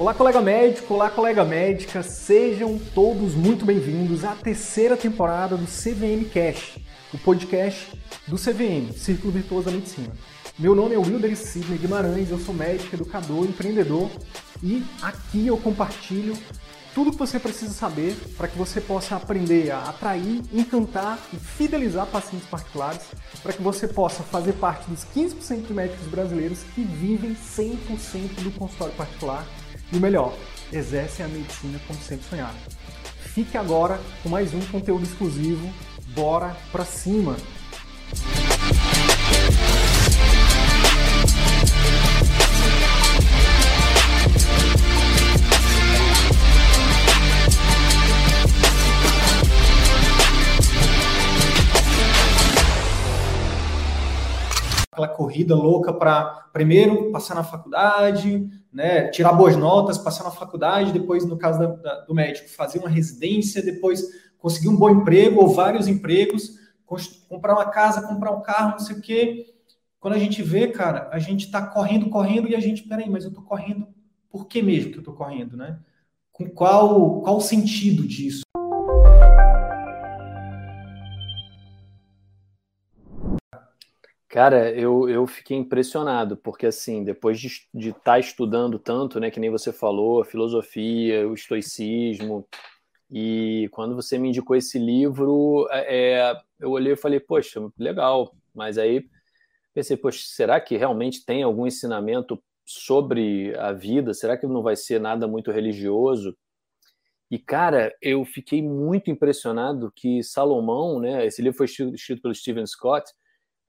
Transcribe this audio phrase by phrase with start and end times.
[0.00, 6.24] Olá, colega médico, olá, colega médica, sejam todos muito bem-vindos à terceira temporada do CVM
[6.32, 6.78] Cash,
[7.12, 7.86] o podcast
[8.26, 10.10] do CVM, Círculo Virtuoso da Medicina.
[10.58, 14.10] Meu nome é Wilder Sidney Guimarães, eu sou médico, educador, empreendedor
[14.62, 16.32] e aqui eu compartilho
[16.94, 22.06] tudo que você precisa saber para que você possa aprender a atrair, encantar e fidelizar
[22.06, 23.02] pacientes particulares,
[23.42, 28.50] para que você possa fazer parte dos 15% de médicos brasileiros que vivem 100% do
[28.52, 29.46] consultório particular
[29.92, 30.34] e o melhor,
[30.72, 32.58] exercem a medicina como sempre sonharam.
[33.34, 35.72] Fique agora com mais um conteúdo exclusivo.
[36.14, 37.36] Bora pra cima!
[55.00, 60.92] Aquela corrida louca para primeiro passar na faculdade, né, tirar boas notas, passar na faculdade,
[60.92, 64.02] depois, no caso da, da, do médico, fazer uma residência, depois
[64.38, 66.58] conseguir um bom emprego ou vários empregos,
[67.28, 69.46] comprar uma casa, comprar um carro, não sei o quê.
[69.98, 73.24] Quando a gente vê, cara, a gente está correndo, correndo e a gente, peraí, mas
[73.24, 73.86] eu estou correndo,
[74.30, 75.78] por que mesmo que eu estou correndo, né?
[76.32, 78.42] Com qual, qual o sentido disso?
[84.30, 89.28] Cara, eu, eu fiquei impressionado, porque assim, depois de estar de tá estudando tanto, né,
[89.28, 92.46] que nem você falou, a filosofia, o estoicismo,
[93.10, 98.34] e quando você me indicou esse livro, é, é eu olhei e falei, poxa, legal,
[98.54, 99.04] mas aí
[99.74, 104.14] pensei, poxa, será que realmente tem algum ensinamento sobre a vida?
[104.14, 106.36] Será que não vai ser nada muito religioso?
[107.30, 112.66] E, cara, eu fiquei muito impressionado que Salomão, né, esse livro foi escrito pelo Stephen
[112.66, 113.12] Scott,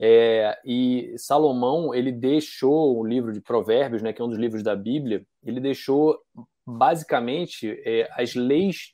[0.03, 4.63] é, e Salomão, ele deixou o livro de Provérbios, né, que é um dos livros
[4.63, 6.17] da Bíblia, ele deixou
[6.65, 8.89] basicamente é, as leis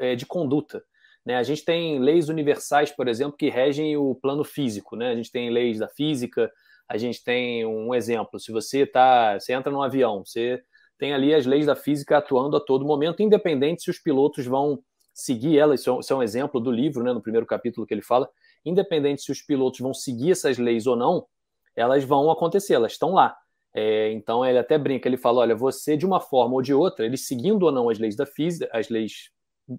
[0.00, 0.82] é, de conduta.
[1.24, 1.36] Né?
[1.36, 4.96] A gente tem leis universais, por exemplo, que regem o plano físico.
[4.96, 5.12] Né?
[5.12, 6.50] A gente tem leis da física,
[6.88, 8.40] a gente tem um exemplo.
[8.40, 10.60] Se você tá, você entra num avião, você
[10.98, 14.82] tem ali as leis da física atuando a todo momento, independente se os pilotos vão
[15.14, 15.80] seguir elas.
[15.80, 18.28] Isso é um exemplo do livro, né, no primeiro capítulo que ele fala
[18.64, 21.26] independente se os pilotos vão seguir essas leis ou não,
[21.74, 23.36] elas vão acontecer, elas estão lá.
[23.72, 27.06] É, então ele até brinca, ele fala: olha, você de uma forma ou de outra,
[27.06, 29.30] ele seguindo ou não as leis da física, as leis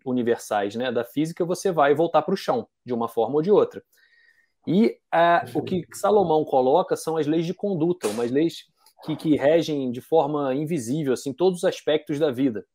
[0.06, 3.52] universais né, da física, você vai voltar para o chão, de uma forma ou de
[3.52, 3.84] outra.
[4.66, 4.98] E
[5.54, 8.66] o que Salomão coloca são as leis de conduta, umas leis
[9.04, 12.66] que, que regem de forma invisível assim todos os aspectos da vida.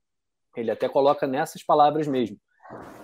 [0.56, 2.38] Ele até coloca nessas palavras mesmo.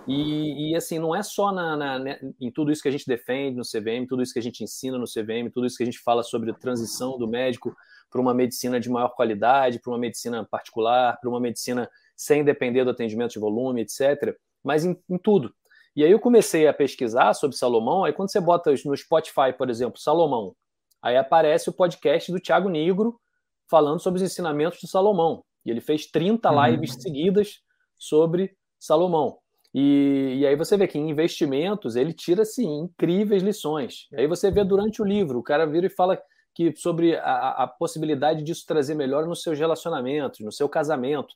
[0.07, 3.07] E, e, assim, não é só na, na, né, em tudo isso que a gente
[3.07, 5.87] defende no CVM, tudo isso que a gente ensina no CVM, tudo isso que a
[5.87, 7.75] gente fala sobre a transição do médico
[8.11, 12.85] para uma medicina de maior qualidade, para uma medicina particular, para uma medicina sem depender
[12.85, 14.37] do atendimento de volume, etc.
[14.63, 15.55] Mas em, em, tudo.
[15.95, 19.71] E aí eu comecei a pesquisar sobre Salomão, aí quando você bota no Spotify, por
[19.71, 20.55] exemplo, Salomão,
[21.01, 23.21] aí aparece o podcast do Tiago Negro
[23.69, 25.45] falando sobre os ensinamentos de Salomão.
[25.65, 26.67] E ele fez 30 uhum.
[26.67, 27.61] lives seguidas
[27.97, 29.39] sobre Salomão.
[29.75, 34.07] E, e, aí você vê que em investimentos ele tira assim incríveis lições.
[34.15, 36.21] Aí você vê durante o livro, o cara vira e fala
[36.55, 41.35] que sobre a, a possibilidade disso trazer melhor nos seus relacionamentos, no seu casamento.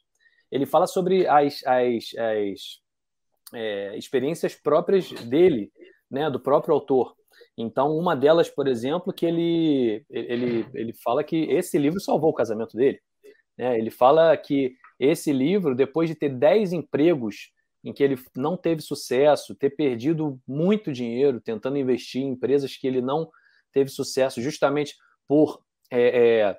[0.52, 2.60] Ele fala sobre as, as, as
[3.54, 5.72] é, experiências próprias dele,
[6.10, 7.14] né, do próprio autor.
[7.56, 12.34] Então, uma delas, por exemplo, que ele, ele, ele fala que esse livro salvou o
[12.34, 13.00] casamento dele.
[13.56, 13.78] Né?
[13.78, 17.50] Ele fala que esse livro, depois de ter 10 empregos
[17.86, 22.84] em que ele não teve sucesso, ter perdido muito dinheiro tentando investir em empresas que
[22.84, 23.30] ele não
[23.72, 26.58] teve sucesso, justamente por, é, é,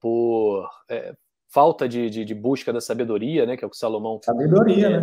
[0.00, 1.16] por é,
[1.52, 4.20] falta de, de, de, busca da sabedoria, né, que é o que Salomão.
[4.22, 5.00] Sabedoria,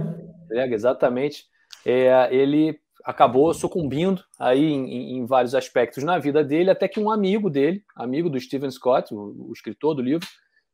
[0.49, 0.65] né?
[0.67, 1.43] exatamente.
[1.85, 7.11] É, ele acabou sucumbindo aí em, em, vários aspectos na vida dele, até que um
[7.11, 10.25] amigo dele, amigo do Stephen Scott, o, o escritor do livro,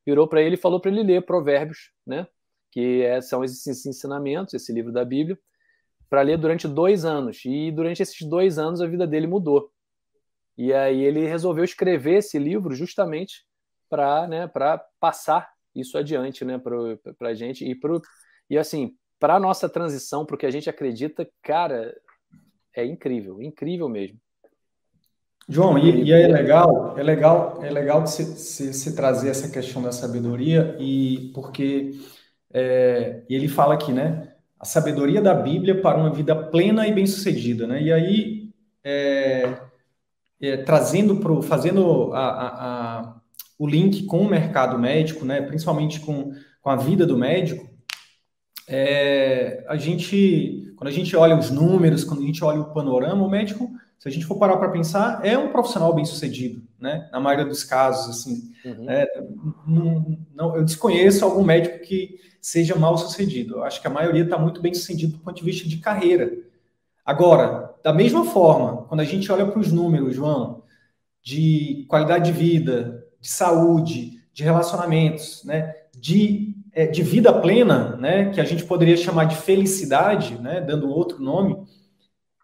[0.06, 2.28] virou para ele e falou para ele ler Provérbios, né?
[2.72, 5.38] Que é, são esses ensinamentos, esse livro da Bíblia,
[6.10, 7.44] para ler durante dois anos.
[7.46, 9.72] E durante esses dois anos a vida dele mudou.
[10.58, 13.46] E aí ele resolveu escrever esse livro justamente
[13.90, 14.52] para né,
[15.00, 17.66] passar isso adiante né, para a gente.
[17.66, 18.02] E, pro,
[18.50, 21.96] e assim, para a nossa transição, para o que a gente acredita, cara,
[22.76, 24.20] é incrível, incrível mesmo.
[25.48, 29.82] João, e, e é legal, é legal, é legal se, se, se trazer essa questão
[29.82, 31.94] da sabedoria e porque
[32.54, 34.34] é, e ele fala aqui, né?
[34.60, 37.82] A sabedoria da Bíblia para uma vida plena e bem-sucedida, né?
[37.82, 38.50] E aí,
[38.84, 39.58] é,
[40.42, 43.16] é, trazendo para fazendo a, a, a,
[43.58, 45.42] o link com o mercado médico, né?
[45.42, 46.32] Principalmente com,
[46.62, 47.68] com com a vida do médico,
[48.68, 53.26] é, a gente, quando a gente olha os números, quando a gente olha o panorama,
[53.26, 57.10] o médico, se a gente for parar para pensar, é um profissional bem sucedido, né?
[57.12, 58.52] Na maioria dos casos, assim.
[58.64, 58.90] Uhum.
[58.90, 59.06] É,
[59.68, 63.56] não, não, eu desconheço algum médico que seja mal sucedido.
[63.56, 66.32] Eu acho que a maioria está muito bem sucedido do ponto de vista de carreira.
[67.06, 70.64] Agora, da mesma forma, quando a gente olha para os números, João,
[71.22, 75.76] de qualidade de vida, de saúde, de relacionamentos, né?
[75.96, 80.90] De é, de vida plena, né, que a gente poderia chamar de felicidade, né, dando
[80.90, 81.58] outro nome,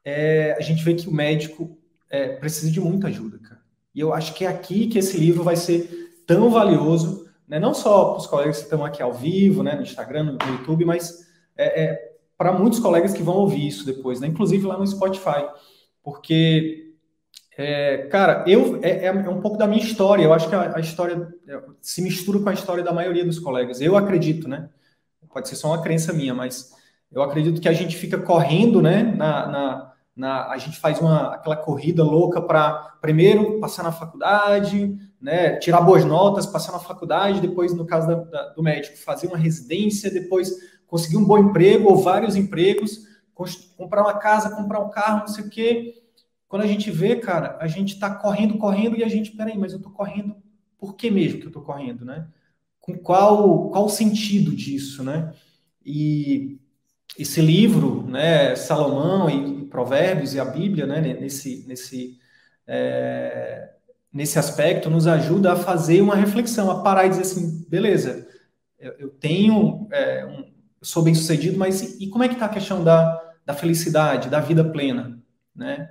[0.03, 1.77] é, a gente vê que o médico
[2.09, 3.61] é, precisa de muita ajuda, cara.
[3.93, 7.73] E eu acho que é aqui que esse livro vai ser tão valioso, né, não
[7.73, 11.25] só para os colegas que estão aqui ao vivo, né, no Instagram, no YouTube, mas
[11.57, 15.45] é, é para muitos colegas que vão ouvir isso depois, né, inclusive lá no Spotify,
[16.03, 16.85] porque
[17.57, 20.23] é, cara, eu é, é, um pouco da minha história.
[20.23, 23.39] Eu acho que a, a, história é, se mistura com a história da maioria dos
[23.39, 23.79] colegas.
[23.79, 24.69] Eu acredito, né?
[25.33, 26.73] Pode ser só uma crença minha, mas
[27.11, 29.03] eu acredito que a gente fica correndo, né?
[29.03, 34.97] Na, na, na a gente faz uma aquela corrida louca para primeiro passar na faculdade,
[35.25, 35.57] né?
[35.57, 39.37] Tirar boas notas, passar na faculdade, depois no caso da, da, do médico fazer uma
[39.37, 40.51] residência, depois
[40.87, 43.07] conseguir um bom emprego ou vários empregos,
[43.75, 46.05] comprar uma casa, comprar um carro, não sei o quê
[46.47, 49.73] quando a gente vê, cara, a gente está correndo, correndo e a gente, peraí, mas
[49.73, 50.35] eu estou correndo
[50.77, 52.27] por que mesmo que eu estou correndo, né?
[52.79, 55.33] Com qual, qual o sentido disso, né?
[55.85, 56.57] E
[57.19, 62.17] esse livro, né, Salomão e, e Provérbios e a Bíblia, né, nesse, nesse,
[62.65, 63.73] é,
[64.15, 68.25] nesse aspecto, nos ajuda a fazer uma reflexão, a parar e dizer assim, beleza,
[68.79, 72.35] eu, eu tenho, é, um, eu sou bem sucedido, mas e, e como é que
[72.35, 75.19] está a questão da, da felicidade, da vida plena,
[75.53, 75.89] né?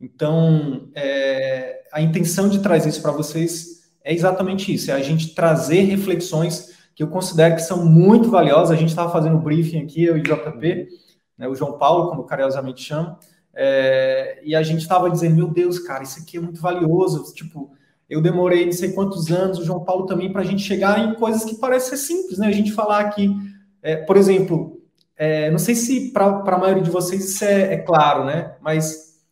[0.00, 5.34] Então, é, a intenção de trazer isso para vocês é exatamente isso: é a gente
[5.34, 8.70] trazer reflexões que eu considero que são muito valiosas.
[8.70, 10.88] A gente estava fazendo briefing aqui, eu e o JP,
[11.36, 13.18] né, o João Paulo, como carinhosamente chama,
[13.58, 17.32] é, e a gente estava dizendo: meu Deus, cara, isso aqui é muito valioso.
[17.32, 17.70] Tipo,
[18.08, 21.14] eu demorei não sei quantos anos, o João Paulo também, para a gente chegar em
[21.14, 22.46] coisas que parecem ser simples, né?
[22.48, 23.34] A gente falar aqui,
[23.82, 24.78] é, por exemplo,
[25.16, 28.54] é, não sei se para a maioria de vocês isso é, é claro, né?
[28.60, 29.24] Mas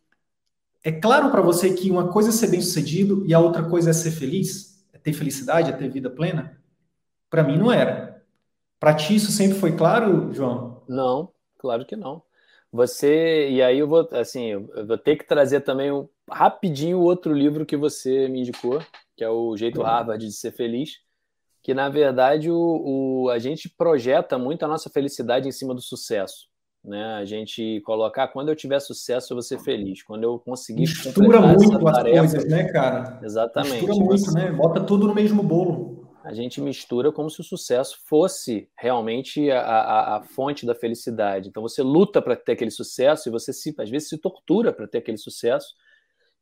[0.82, 3.92] é claro para você que uma coisa é ser bem-sucedido e a outra coisa é
[3.92, 4.82] ser feliz?
[4.92, 6.58] É ter felicidade, é ter vida plena?
[7.28, 8.22] Para mim não era.
[8.80, 10.82] Para ti isso sempre foi claro, João?
[10.88, 12.22] Não, claro que não.
[12.74, 17.32] Você e aí eu vou assim, eu vou ter que trazer também um, rapidinho outro
[17.32, 18.82] livro que você me indicou,
[19.16, 20.98] que é o Jeito Harvard de Ser Feliz,
[21.62, 25.80] que na verdade o, o, a gente projeta muito a nossa felicidade em cima do
[25.80, 26.48] sucesso
[26.84, 27.14] né?
[27.14, 31.40] A gente colocar quando eu tiver sucesso eu vou ser feliz, quando eu conseguir mistura
[31.40, 33.18] muito as tarefa, coisas, né, cara?
[33.22, 33.86] Exatamente.
[33.86, 34.52] Mistura muito, né?
[34.52, 35.93] Bota tudo no mesmo bolo.
[36.24, 41.50] A gente mistura como se o sucesso fosse realmente a, a, a fonte da felicidade.
[41.50, 44.88] Então você luta para ter aquele sucesso e você se, às vezes se tortura para
[44.88, 45.74] ter aquele sucesso.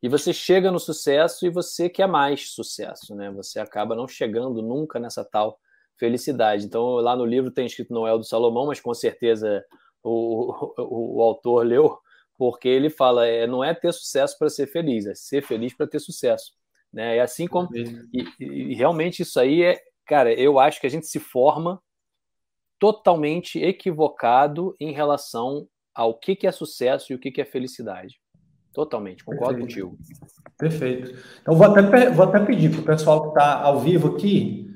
[0.00, 3.29] E você chega no sucesso e você quer mais sucesso, né?
[3.32, 5.58] Você acaba não chegando nunca nessa tal
[5.96, 6.64] felicidade.
[6.64, 9.64] Então lá no livro tem escrito Noel do Salomão, mas com certeza
[10.00, 11.99] o, o, o autor leu,
[12.38, 15.89] porque ele fala, é, não é ter sucesso para ser feliz, é ser feliz para
[15.89, 16.53] ter sucesso.
[16.93, 17.17] Né?
[17.17, 17.69] É assim como.
[17.75, 19.81] E, e, realmente isso aí é.
[20.06, 21.81] Cara, eu acho que a gente se forma
[22.79, 28.20] totalmente equivocado em relação ao que, que é sucesso e o que, que é felicidade.
[28.72, 29.91] Totalmente, concordo Perfeito.
[29.91, 29.99] contigo.
[30.58, 31.22] Perfeito.
[31.41, 34.72] Então, vou até, vou até pedir para o pessoal que está ao vivo aqui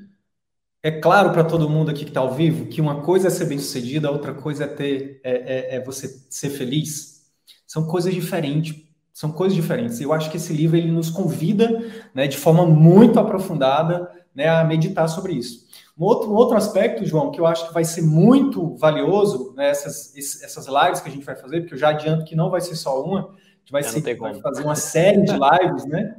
[0.87, 3.45] é claro para todo mundo aqui que está ao vivo que uma coisa é ser
[3.45, 7.27] bem sucedido, a outra coisa é ter é, é, é, você ser feliz.
[7.65, 8.86] São coisas diferentes.
[9.17, 9.99] São coisas diferentes.
[9.99, 11.83] Eu acho que esse livro ele nos convida,
[12.13, 15.65] né, de forma muito aprofundada, né, a meditar sobre isso.
[15.97, 20.13] Um outro, um outro aspecto, João, que eu acho que vai ser muito valioso nessas
[20.13, 22.61] né, essas lives que a gente vai fazer, porque eu já adianto que não vai
[22.61, 26.15] ser só uma, a gente vai, ser, vai fazer uma série de lives, né?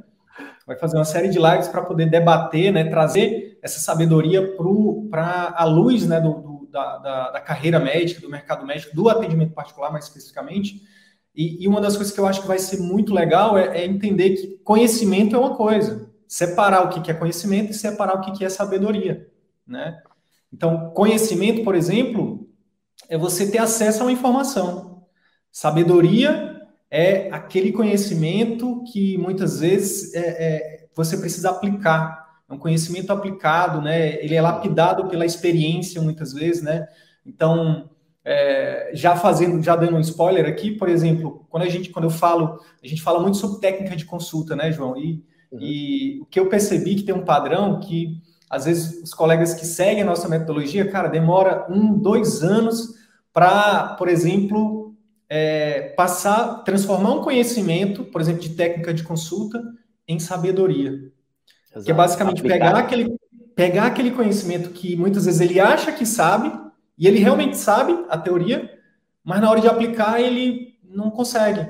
[0.67, 4.57] vai fazer uma série de lives para poder debater, né, trazer essa sabedoria
[5.09, 9.07] para a luz né, do, do da, da, da, carreira médica, do mercado médico, do
[9.07, 10.81] atendimento particular mais especificamente.
[11.35, 13.85] E, e uma das coisas que eu acho que vai ser muito legal é, é,
[13.85, 18.43] entender que conhecimento é uma coisa, separar o que é conhecimento e separar o que
[18.43, 19.27] é sabedoria.
[19.65, 20.01] Né?
[20.51, 22.49] Então, conhecimento, por exemplo,
[23.07, 25.05] é você ter acesso a uma informação.
[25.51, 32.27] Sabedoria é aquele conhecimento que muitas vezes é, é, você precisa aplicar.
[32.49, 34.23] É um conhecimento aplicado, né?
[34.23, 36.87] Ele é lapidado pela experiência muitas vezes, né?
[37.25, 37.89] Então,
[38.31, 42.11] é, já fazendo, já dando um spoiler aqui, por exemplo, quando a gente, quando eu
[42.11, 44.95] falo, a gente fala muito sobre técnica de consulta, né, João?
[44.95, 45.59] E, uhum.
[45.59, 49.65] e o que eu percebi que tem um padrão que às vezes os colegas que
[49.65, 52.93] seguem a nossa metodologia, cara, demora um, dois anos
[53.33, 54.95] para, por exemplo,
[55.27, 59.59] é, passar, transformar um conhecimento, por exemplo, de técnica de consulta,
[60.07, 60.91] em sabedoria.
[61.71, 61.85] Exato.
[61.85, 63.15] Que é basicamente pegar aquele,
[63.55, 66.68] pegar aquele conhecimento que muitas vezes ele acha que sabe,
[66.99, 68.77] e ele realmente sabe a teoria,
[69.23, 71.65] mas na hora de aplicar ele não consegue.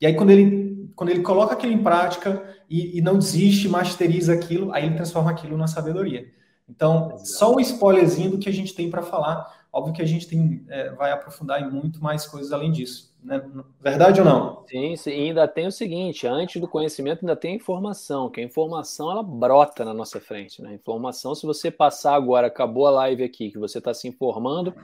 [0.00, 4.32] E aí quando ele, quando ele coloca aquilo em prática e, e não desiste, masteriza
[4.34, 6.26] aquilo, aí ele transforma aquilo na sabedoria.
[6.68, 9.46] Então, só um spoilerzinho do que a gente tem para falar.
[9.76, 13.14] Óbvio que a gente tem, é, vai aprofundar em muito mais coisas além disso.
[13.22, 13.44] Né?
[13.78, 14.64] Verdade ou não?
[14.66, 18.40] Sim, sim, e ainda tem o seguinte: antes do conhecimento, ainda tem a informação, que
[18.40, 20.62] a informação ela brota na nossa frente.
[20.62, 20.72] Né?
[20.72, 24.74] Informação, se você passar agora, acabou a live aqui, que você está se informando,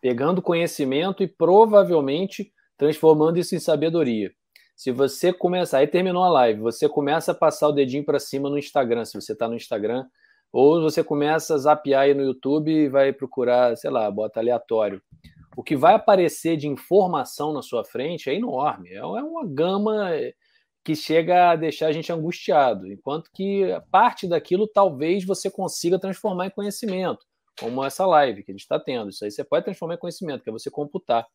[0.00, 4.30] pegando conhecimento e provavelmente transformando isso em sabedoria.
[4.76, 8.48] Se você começar, aí terminou a live, você começa a passar o dedinho para cima
[8.48, 10.04] no Instagram, se você está no Instagram,
[10.52, 15.02] ou você começa a zapear aí no YouTube e vai procurar, sei lá, bota aleatório
[15.56, 18.90] o que vai aparecer de informação na sua frente é enorme.
[18.90, 20.10] É, é uma gama
[20.84, 26.46] que chega a deixar a gente angustiado, enquanto que parte daquilo talvez você consiga transformar
[26.46, 27.26] em conhecimento,
[27.58, 29.08] como essa live que a gente está tendo.
[29.08, 31.26] Isso aí você pode transformar em conhecimento, que é você computar.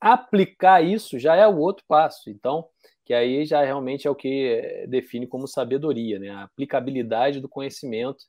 [0.00, 2.30] Aplicar isso já é o outro passo.
[2.30, 2.68] Então,
[3.04, 6.30] que aí já realmente é o que define como sabedoria, né?
[6.30, 8.24] A aplicabilidade do conhecimento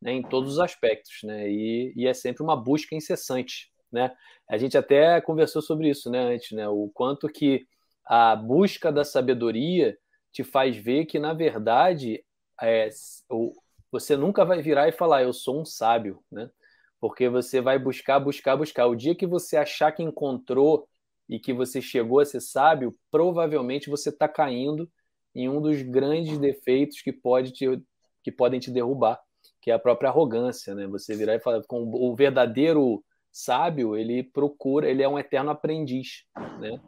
[0.00, 1.50] né, em todos os aspectos, né?
[1.50, 4.14] E, e é sempre uma busca incessante né?
[4.48, 6.68] A gente até conversou sobre isso, né, antes, né?
[6.68, 7.66] O quanto que
[8.06, 9.96] a busca da sabedoria
[10.32, 12.24] te faz ver que, na verdade,
[12.60, 12.88] é,
[13.90, 16.50] você nunca vai virar e falar, eu sou um sábio, né?
[17.00, 18.86] Porque você vai buscar, buscar, buscar.
[18.86, 20.86] O dia que você achar que encontrou
[21.28, 24.90] e que você chegou a ser sábio, provavelmente você está caindo
[25.34, 27.66] em um dos grandes defeitos que, pode te,
[28.22, 29.18] que podem te derrubar,
[29.60, 30.86] que é a própria arrogância, né?
[30.86, 36.24] Você virar e falar com o verdadeiro sábio, ele procura, ele é um eterno aprendiz,
[36.58, 36.80] né?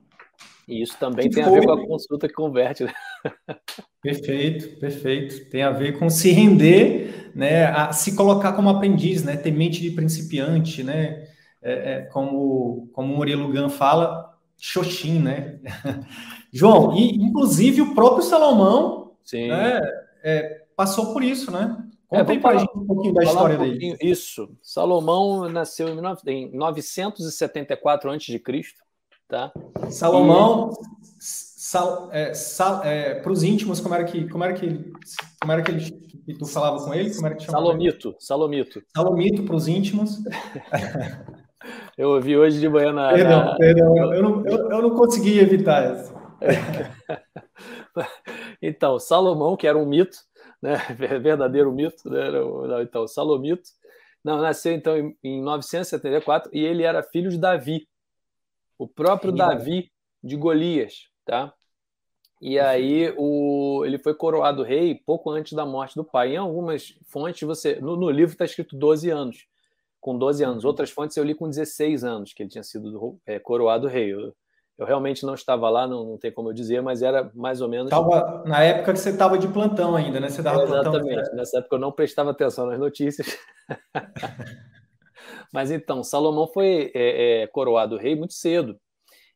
[0.67, 1.57] E isso também que tem foi?
[1.57, 2.85] a ver com a consulta que converte.
[2.85, 2.93] Né?
[4.01, 5.51] Perfeito, perfeito.
[5.51, 7.67] Tem a ver com se render, né?
[7.67, 9.37] A se colocar como aprendiz, né?
[9.37, 11.29] Ter mente de principiante, né?
[11.61, 15.61] É, é, como, como o Murilo Gun fala, Xoxin, né?
[16.53, 19.81] João, e inclusive o próprio Salomão né,
[20.23, 21.77] é, passou por isso, né?
[22.13, 23.97] Conta é, aí pra gente um pouquinho da história um dele.
[24.03, 24.55] Isso.
[24.61, 28.43] Salomão nasceu em 974 a.C.,
[29.27, 29.51] tá?
[29.89, 30.75] Salomão, e...
[31.19, 34.93] sal, é, sal, é, para os íntimos, como era que, como era que,
[35.41, 37.15] como era que, ele, que tu falava com ele?
[37.15, 38.17] Como era que Salomito, ele?
[38.21, 38.83] Salomito.
[38.95, 40.19] Salomito para os íntimos.
[41.97, 43.15] eu ouvi hoje de manhã na.
[43.15, 43.57] Perdão, na...
[43.57, 46.13] perdão, eu não, eu, eu não consegui evitar isso.
[48.61, 50.19] então, Salomão, que era um mito,
[50.63, 50.77] né?
[51.21, 52.29] verdadeiro mito, né?
[52.83, 53.69] Então, Salomito.
[54.25, 57.89] Não, nasceu então em, em 974 e ele era filho de Davi,
[58.79, 59.91] o próprio Davi
[60.23, 61.53] de Golias, tá?
[62.41, 66.35] E aí o, ele foi coroado rei pouco antes da morte do pai.
[66.35, 69.47] Em algumas fontes, você no, no livro está escrito 12 anos,
[70.01, 70.65] com 12 anos.
[70.65, 70.71] Uhum.
[70.71, 74.13] Outras fontes eu li com 16 anos, que ele tinha sido é, coroado rei.
[74.13, 74.35] Eu,
[74.79, 77.69] eu realmente não estava lá, não, não tem como eu dizer, mas era mais ou
[77.69, 77.91] menos.
[77.91, 80.29] Tava, na época que você estava de plantão ainda, né?
[80.29, 81.15] Você dava Exatamente.
[81.15, 83.39] Plantão, Nessa época eu não prestava atenção nas notícias.
[85.53, 88.79] mas então, Salomão foi é, é, coroado rei muito cedo.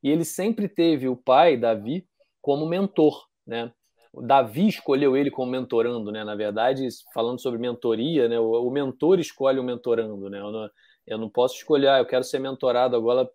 [0.02, 2.06] E ele sempre teve o pai, Davi,
[2.40, 3.72] como mentor, né?
[4.12, 6.24] O Davi escolheu ele como mentorando, né?
[6.24, 8.40] Na verdade, falando sobre mentoria, né?
[8.40, 10.38] O, o mentor escolhe o mentorando, né?
[10.38, 10.70] Eu não,
[11.06, 13.28] eu não posso escolher, ah, eu quero ser mentorado agora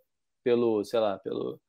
[0.43, 1.59] pelo, sei lá, pelo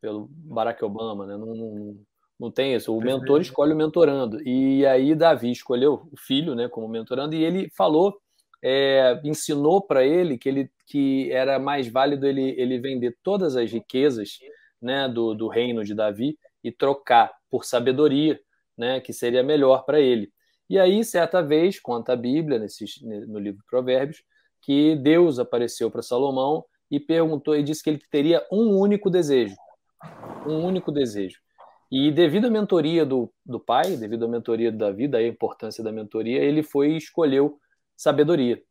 [0.00, 1.36] pelo Barack Obama, né?
[1.36, 1.96] Não, não,
[2.38, 2.96] não tem isso.
[2.96, 4.40] O mentor escolhe o mentorando.
[4.46, 8.16] E aí Davi escolheu o filho, né, como mentorando, e ele falou,
[8.62, 13.70] é, ensinou para ele que ele que era mais válido ele, ele vender todas as
[13.70, 14.38] riquezas,
[14.80, 18.40] né, do, do reino de Davi e trocar por sabedoria,
[18.76, 20.32] né, que seria melhor para ele.
[20.70, 22.84] E aí, certa vez, conta a Bíblia, nesse,
[23.26, 24.22] no livro Provérbios,
[24.62, 29.54] que Deus apareceu para Salomão e perguntou e disse que ele teria um único desejo
[30.46, 31.38] um único desejo.
[31.90, 35.90] E devido à mentoria do, do pai, devido à mentoria da vida, a importância da
[35.90, 37.58] mentoria, ele foi e escolheu
[37.96, 38.62] sabedoria.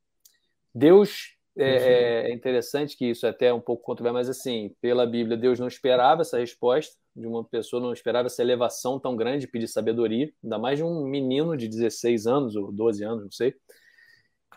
[0.74, 5.36] Deus, é, é, interessante que isso é até um pouco controverso, mas assim, pela Bíblia,
[5.36, 9.48] Deus não esperava essa resposta de uma pessoa, não esperava essa elevação tão grande de
[9.48, 13.56] pedir sabedoria, ainda mais de um menino de 16 anos ou 12 anos, não sei.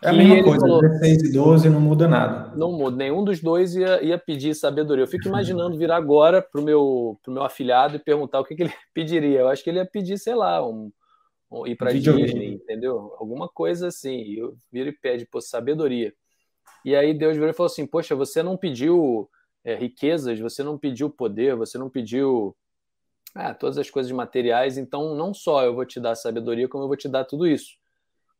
[0.03, 2.55] É a mesma coisa, falou, 16 e 12 não muda nada.
[2.55, 5.03] Não muda, nenhum dos dois ia, ia pedir sabedoria.
[5.03, 8.55] Eu fico imaginando vir agora para o meu, pro meu afilhado e perguntar o que,
[8.55, 9.41] que, ele pediria.
[9.41, 10.91] Eu acho que ele ia pedir, sei lá, um,
[11.51, 13.15] ou ir para Disney, entendeu?
[13.19, 14.33] Alguma coisa assim.
[14.33, 16.11] Eu viro e pede, pô, sabedoria.
[16.83, 19.29] E aí Deus virou e falou assim: Poxa, você não pediu
[19.63, 22.55] é, riquezas, você não pediu poder, você não pediu
[23.35, 26.87] ah, todas as coisas materiais, então não só eu vou te dar sabedoria, como eu
[26.87, 27.77] vou te dar tudo isso.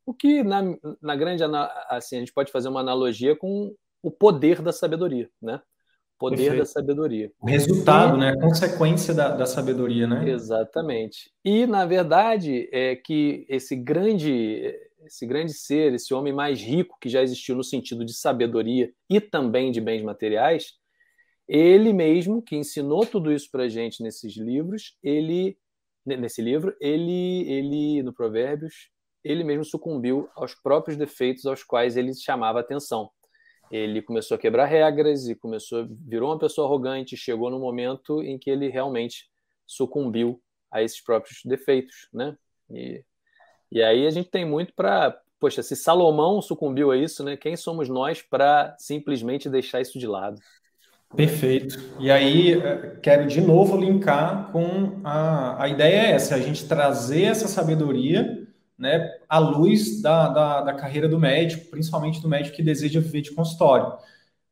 [0.05, 0.61] O que, na,
[1.01, 1.43] na grande,
[1.89, 5.61] assim, a gente pode fazer uma analogia com o poder da sabedoria, né?
[6.17, 6.59] Poder Perfeito.
[6.59, 7.31] da sabedoria.
[7.39, 8.31] O resultado, né?
[8.31, 10.29] A consequência da, da sabedoria, né?
[10.29, 11.31] Exatamente.
[11.43, 14.73] E, na verdade, é que esse grande,
[15.05, 19.19] esse grande ser, esse homem mais rico que já existiu no sentido de sabedoria e
[19.19, 20.73] também de bens materiais,
[21.47, 25.57] ele mesmo que ensinou tudo isso para gente nesses livros, ele
[26.05, 28.89] nesse livro, ele, ele no Provérbios,
[29.23, 33.09] ele mesmo sucumbiu aos próprios defeitos aos quais ele chamava atenção.
[33.71, 38.37] Ele começou a quebrar regras e começou virou uma pessoa arrogante chegou no momento em
[38.37, 39.29] que ele realmente
[39.65, 42.35] sucumbiu a esses próprios defeitos né?
[42.69, 43.03] E,
[43.71, 47.37] e aí a gente tem muito para poxa se Salomão sucumbiu a isso né?
[47.37, 50.39] Quem somos nós para simplesmente deixar isso de lado?
[51.15, 51.77] Perfeito.
[51.99, 56.65] E aí, eh, quero de novo linkar com a, a ideia é essa, a gente
[56.67, 58.40] trazer essa sabedoria
[58.81, 63.21] né, à luz da, da, da, carreira do médico, principalmente do médico que deseja viver
[63.21, 63.93] de consultório.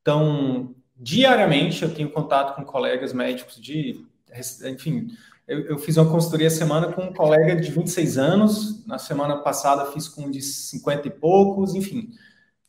[0.02, 4.06] Então, diariamente eu tenho contato com colegas médicos de,
[4.72, 5.08] enfim,
[5.48, 9.92] eu, eu fiz uma consultoria semana com um colega de 26 anos, na semana passada
[9.92, 12.12] fiz com um de 50 e poucos, enfim,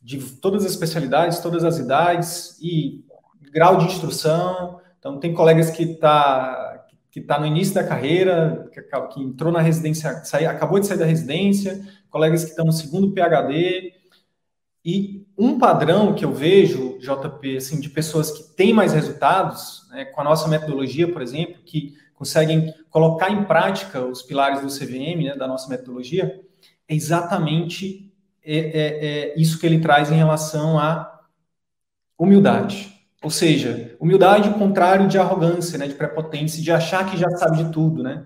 [0.01, 3.05] de todas as especialidades, todas as idades e
[3.51, 4.81] grau de instrução.
[4.97, 6.70] Então, tem colegas que tá
[7.11, 10.97] que está no início da carreira, que, que, entrou na residência, sai, acabou de sair
[10.97, 13.93] da residência, colegas que estão no segundo PhD.
[14.83, 20.05] E um padrão que eu vejo, JP, assim, de pessoas que têm mais resultados, né,
[20.05, 25.25] com a nossa metodologia, por exemplo, que conseguem colocar em prática os pilares do CVM,
[25.25, 26.39] né, da nossa metodologia,
[26.87, 28.09] é exatamente
[28.43, 31.19] é, é, é isso que ele traz em relação à
[32.17, 33.00] humildade.
[33.23, 37.63] Ou seja, humildade o contrário de arrogância, né, de prepotência, de achar que já sabe
[37.63, 38.25] de tudo, né?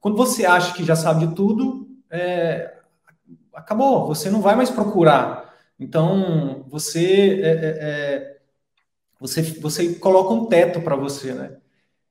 [0.00, 2.74] Quando você acha que já sabe de tudo, é,
[3.54, 5.54] acabou, você não vai mais procurar.
[5.78, 8.36] Então, você, é, é, é
[9.20, 11.56] você, você coloca um teto para você, né?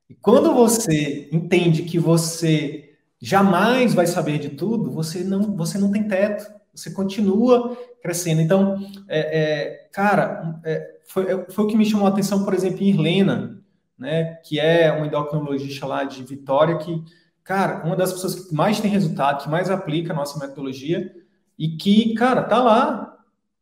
[0.08, 5.90] E quando você entende que você jamais vai saber de tudo, você não, você não
[5.90, 8.40] tem teto, você continua crescendo.
[8.40, 12.54] Então, é, é, cara, é, foi, é, foi o que me chamou a atenção, por
[12.54, 13.62] exemplo, em Irlena,
[13.98, 17.02] né, que é uma endocrinologista lá de Vitória, que,
[17.42, 21.14] cara, uma das pessoas que mais tem resultado, que mais aplica a nossa metodologia,
[21.58, 23.16] e que, cara, tá lá,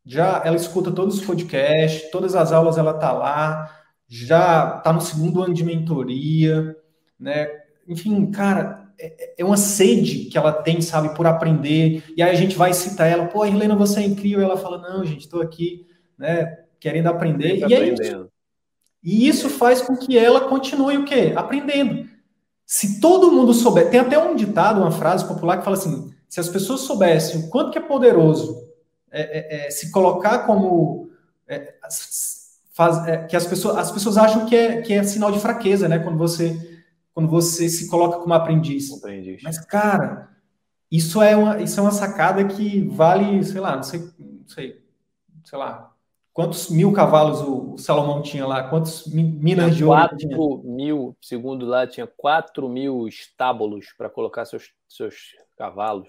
[0.04, 3.70] já ela escuta todos os podcasts, todas as aulas ela tá lá,
[4.08, 6.76] já tá no segundo ano de mentoria,
[7.18, 7.48] né?
[7.86, 12.04] Enfim, cara, é, é uma sede que ela tem, sabe, por aprender.
[12.16, 14.42] E aí a gente vai citar ela, pô, Helena, você é incrível.
[14.42, 15.86] Ela fala, não, gente, estou aqui,
[16.18, 17.66] né, querendo aprender.
[17.66, 18.30] E, é isso.
[19.02, 21.32] e isso faz com que ela continue o quê?
[21.34, 22.06] Aprendendo.
[22.66, 26.40] Se todo mundo souber, tem até um ditado, uma frase popular que fala assim: se
[26.40, 28.62] as pessoas soubessem o quanto que é poderoso
[29.10, 31.08] é, é, é, se colocar como
[31.48, 31.74] é,
[32.74, 35.88] faz, é, que as pessoas, as pessoas acham que é, que é sinal de fraqueza,
[35.88, 35.98] né?
[35.98, 36.82] Quando você
[37.14, 38.92] quando você se coloca como aprendiz.
[38.92, 39.40] aprendiz.
[39.42, 40.28] Mas cara,
[40.90, 44.84] isso é uma isso é uma sacada que vale, sei lá, não sei, não sei,
[45.44, 45.93] sei lá,
[46.34, 48.64] quantos mil cavalos o Salomão tinha lá?
[48.64, 50.00] Quantos minas de ouro?
[50.00, 50.36] 4 tinha?
[50.64, 55.14] mil, segundo lá, tinha 4 mil estábulos para colocar seus, seus
[55.56, 56.08] cavalos.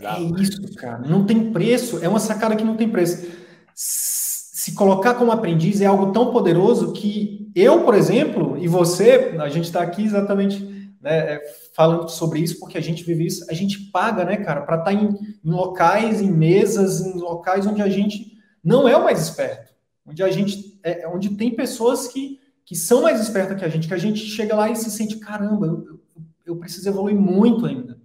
[0.00, 0.98] É isso, cara.
[0.98, 2.02] Não tem preço.
[2.02, 3.28] É uma sacada que não tem preço.
[3.74, 9.48] Se colocar como aprendiz é algo tão poderoso que eu, por exemplo, e você, a
[9.48, 10.62] gente está aqui exatamente
[11.00, 11.42] né, é,
[11.74, 13.44] falando sobre isso porque a gente vive isso.
[13.50, 15.08] A gente paga, né, cara, para estar tá em,
[15.44, 19.72] em locais, em mesas, em locais onde a gente não é o mais esperto.
[20.06, 23.68] Onde a gente é, é onde tem pessoas que, que são mais espertas que a
[23.68, 26.00] gente, que a gente chega lá e se sente, caramba, eu,
[26.46, 27.98] eu preciso evoluir muito ainda.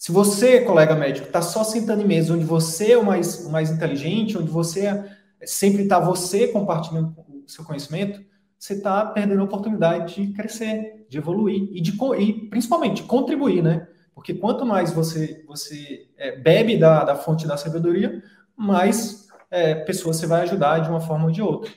[0.00, 3.50] Se você, colega médico, está só sentando em mesa onde você é o mais, o
[3.50, 8.18] mais inteligente, onde você é, sempre está você compartilhando o seu conhecimento,
[8.58, 13.86] você está perdendo a oportunidade de crescer, de evoluir e, de, e principalmente contribuir, né?
[14.14, 18.22] Porque quanto mais você, você é, bebe da, da fonte da sabedoria,
[18.56, 19.19] mais
[19.50, 21.70] é, pessoas você vai ajudar de uma forma ou de outra.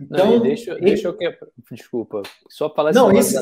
[0.00, 1.38] Então, não, deixa, deixa eu que...
[1.70, 3.34] Desculpa, só falar Não, esse,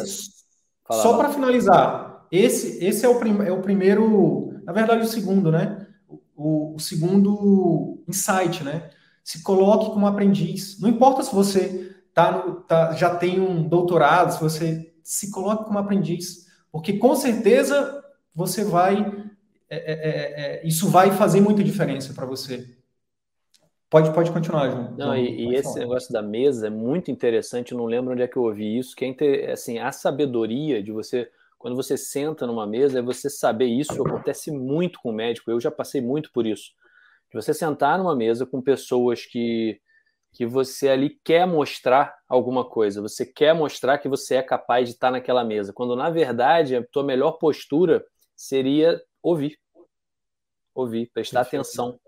[0.86, 3.36] Fala só para finalizar, esse, esse é, o prim...
[3.42, 5.86] é o primeiro, na verdade, o segundo, né?
[6.34, 8.90] O, o segundo insight, né?
[9.22, 10.80] Se coloque como aprendiz.
[10.80, 15.64] Não importa se você tá, no, tá, já tem um doutorado, se você se coloque
[15.64, 18.02] como aprendiz, porque com certeza
[18.34, 19.26] você vai
[19.68, 22.75] é, é, é, isso vai fazer muita diferença para você.
[23.88, 24.94] Pode, pode continuar, João.
[24.96, 25.78] Não, e, e esse falar.
[25.80, 27.72] negócio da mesa é muito interessante.
[27.72, 28.96] Eu não lembro onde é que eu ouvi isso.
[28.96, 29.50] Que é inter...
[29.50, 33.92] assim, a sabedoria de você, quando você senta numa mesa, é você saber isso.
[34.02, 35.50] Acontece muito com o médico.
[35.50, 36.72] Eu já passei muito por isso.
[37.30, 39.80] De você sentar numa mesa com pessoas que
[40.36, 44.94] que você ali quer mostrar alguma coisa, você quer mostrar que você é capaz de
[44.94, 48.04] estar naquela mesa, quando na verdade a tua melhor postura
[48.36, 49.58] seria ouvir.
[50.74, 51.98] Ouvir, prestar atenção.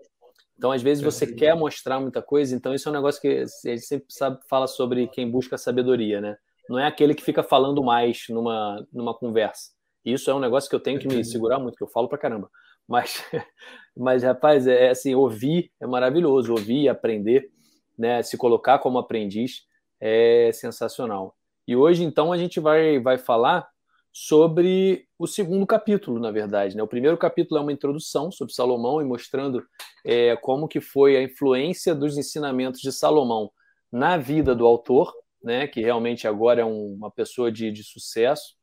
[0.59, 3.69] Então, às vezes, você quer mostrar muita coisa, então isso é um negócio que a
[3.69, 6.35] gente sempre sabe, fala sobre quem busca sabedoria, né?
[6.69, 9.71] Não é aquele que fica falando mais numa, numa conversa.
[10.03, 12.17] Isso é um negócio que eu tenho que me segurar muito, que eu falo pra
[12.17, 12.51] caramba.
[12.85, 13.23] Mas,
[13.95, 17.49] mas rapaz, é assim, ouvir é maravilhoso, ouvir e aprender,
[17.97, 18.21] né?
[18.21, 19.61] Se colocar como aprendiz
[19.97, 21.37] é sensacional.
[21.65, 23.65] E hoje, então, a gente vai, vai falar
[24.11, 26.75] sobre o segundo capítulo, na verdade.
[26.75, 26.83] Né?
[26.83, 29.65] O primeiro capítulo é uma introdução sobre Salomão e mostrando
[30.05, 33.51] é, como que foi a influência dos ensinamentos de Salomão
[33.91, 35.67] na vida do autor, né?
[35.67, 38.55] que realmente agora é um, uma pessoa de, de sucesso.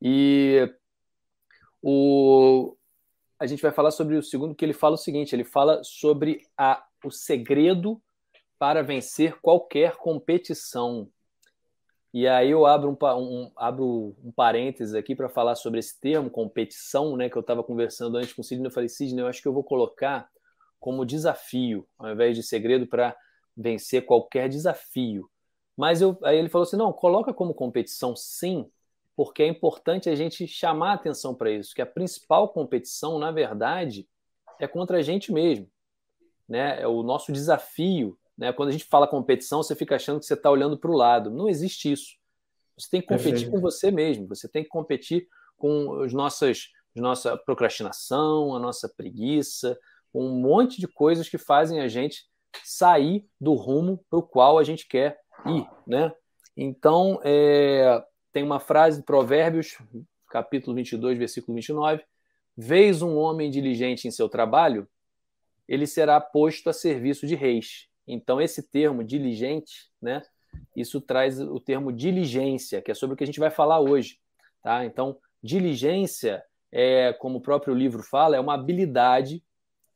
[0.00, 0.68] E
[1.80, 2.76] o,
[3.38, 6.40] a gente vai falar sobre o segundo, que ele fala o seguinte: ele fala sobre
[6.56, 8.00] a, o segredo
[8.58, 11.08] para vencer qualquer competição.
[12.12, 16.28] E aí eu abro um, um, abro um parênteses aqui para falar sobre esse termo,
[16.28, 18.66] competição, né, que eu estava conversando antes com o Sidney.
[18.66, 20.28] Eu falei, Sidney, eu acho que eu vou colocar
[20.78, 23.16] como desafio, ao invés de segredo, para
[23.56, 25.30] vencer qualquer desafio.
[25.76, 28.68] Mas eu, aí ele falou assim: não, coloca como competição sim,
[29.16, 33.30] porque é importante a gente chamar a atenção para isso, que a principal competição, na
[33.30, 34.08] verdade,
[34.58, 35.70] é contra a gente mesmo.
[36.48, 36.82] Né?
[36.82, 38.52] É o nosso desafio né?
[38.52, 41.30] Quando a gente fala competição, você fica achando que você está olhando para o lado.
[41.30, 42.16] Não existe isso.
[42.78, 44.26] Você tem que competir com você mesmo.
[44.28, 49.78] Você tem que competir com os nossas, a nossa procrastinação, a nossa preguiça,
[50.12, 52.24] com um monte de coisas que fazem a gente
[52.64, 56.12] sair do rumo para o qual a gente quer ir, né?
[56.56, 59.78] Então, é, tem uma frase de Provérbios,
[60.28, 62.04] capítulo 22, versículo 29.
[62.56, 64.86] Vês um homem diligente em seu trabalho,
[65.66, 67.88] ele será posto a serviço de reis.
[68.06, 70.22] Então, esse termo diligente, né?
[70.76, 74.18] Isso traz o termo diligência, que é sobre o que a gente vai falar hoje.
[74.62, 74.84] Tá?
[74.84, 79.42] Então, diligência, é, como o próprio livro fala, é uma habilidade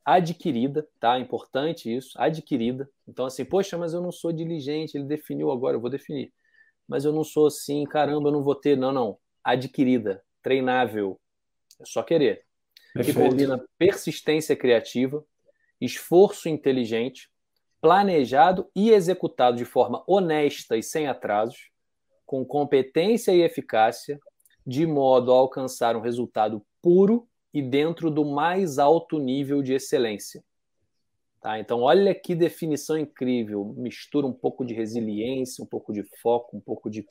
[0.03, 1.19] adquirida, tá?
[1.19, 2.89] Importante isso, adquirida.
[3.07, 6.31] Então, assim, poxa, mas eu não sou diligente, ele definiu agora, eu vou definir.
[6.87, 8.77] Mas eu não sou assim, caramba, eu não vou ter.
[8.77, 9.17] Não, não.
[9.43, 11.19] Adquirida, treinável.
[11.79, 12.45] É só querer.
[12.93, 13.19] Perfeito.
[13.19, 15.23] Que combina persistência criativa,
[15.79, 17.29] esforço inteligente,
[17.81, 21.69] planejado e executado de forma honesta e sem atrasos,
[22.25, 24.19] com competência e eficácia,
[24.65, 30.43] de modo a alcançar um resultado puro e dentro do mais alto nível de excelência.
[31.41, 31.59] Tá?
[31.59, 33.73] Então, olha que definição incrível.
[33.77, 37.05] Mistura um pouco de resiliência, um pouco de foco, um pouco de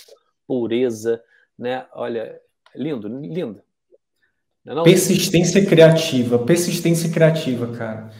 [0.46, 1.22] pureza.
[1.58, 1.86] Né?
[1.94, 2.38] Olha,
[2.74, 3.62] lindo, lindo.
[4.62, 4.82] Não é não?
[4.82, 8.10] Persistência criativa, persistência criativa, cara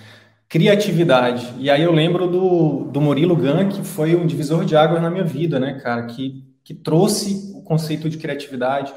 [0.48, 1.54] criatividade.
[1.58, 5.10] E aí eu lembro do, do Murilo Gun, que foi um divisor de águas na
[5.10, 6.06] minha vida, né, cara?
[6.06, 8.94] Que, que trouxe o conceito de criatividade,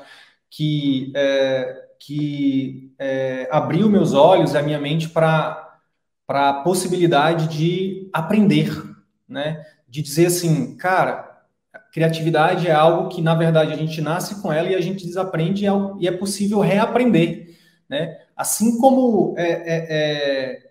[0.50, 5.78] que, é, que é, abriu meus olhos, a minha mente para
[6.28, 8.72] a possibilidade de aprender,
[9.28, 9.66] né?
[9.88, 11.30] De dizer assim, cara,
[11.92, 15.66] criatividade é algo que, na verdade, a gente nasce com ela e a gente desaprende
[15.66, 17.58] e é, é possível reaprender,
[17.90, 18.20] né?
[18.38, 20.69] Assim como é, é, é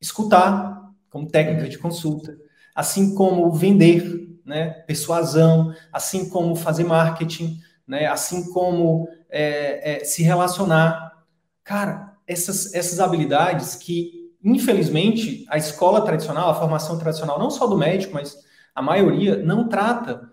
[0.00, 2.36] escutar como técnica de consulta,
[2.74, 10.22] assim como vender, né, persuasão, assim como fazer marketing, né, assim como é, é, se
[10.22, 11.24] relacionar.
[11.64, 17.76] Cara, essas, essas habilidades que, infelizmente, a escola tradicional, a formação tradicional, não só do
[17.76, 18.36] médico, mas
[18.74, 20.30] a maioria, não trata.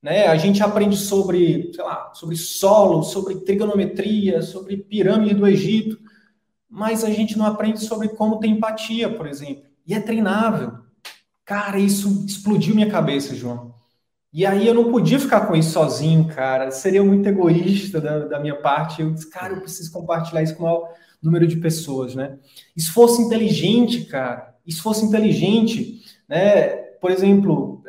[0.00, 0.26] Né?
[0.26, 5.98] A gente aprende sobre, sei lá, sobre solo, sobre trigonometria, sobre pirâmide do Egito,
[6.68, 9.64] mas a gente não aprende sobre como ter empatia, por exemplo.
[9.86, 10.78] E é treinável.
[11.44, 13.74] Cara, isso explodiu minha cabeça, João.
[14.30, 16.70] E aí eu não podia ficar com isso sozinho, cara.
[16.70, 19.00] Seria muito egoísta da, da minha parte.
[19.00, 22.38] Eu disse, cara, eu preciso compartilhar isso com o maior número de pessoas, né?
[22.76, 26.68] Se fosse inteligente, cara, e se fosse inteligente, né?
[27.00, 27.82] Por exemplo,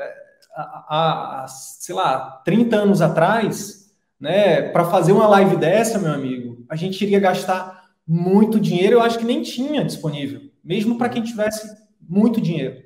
[0.55, 4.61] há, sei lá, 30 anos atrás, né?
[4.69, 7.78] Para fazer uma live dessa, meu amigo, a gente iria gastar
[8.11, 12.83] muito dinheiro, eu acho que nem tinha disponível, mesmo para quem tivesse muito dinheiro.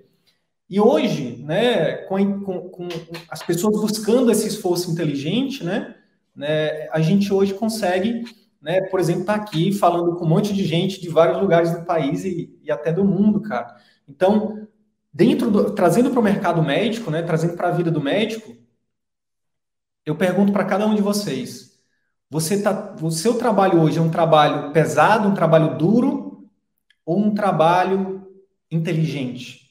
[0.70, 2.88] E hoje, né, com, com, com,
[3.30, 5.96] as pessoas buscando esse esforço inteligente, né,
[6.36, 8.26] né, a gente hoje consegue
[8.64, 11.72] né, por exemplo, estar tá aqui falando com um monte de gente de vários lugares
[11.72, 13.76] do país e, e até do mundo, cara.
[14.08, 14.68] Então,
[15.12, 18.56] dentro do, trazendo para o mercado médico, né, trazendo para a vida do médico,
[20.06, 21.73] eu pergunto para cada um de vocês:
[22.34, 26.50] você tá, o seu trabalho hoje é um trabalho pesado, um trabalho duro
[27.06, 28.28] ou um trabalho
[28.72, 29.70] inteligente?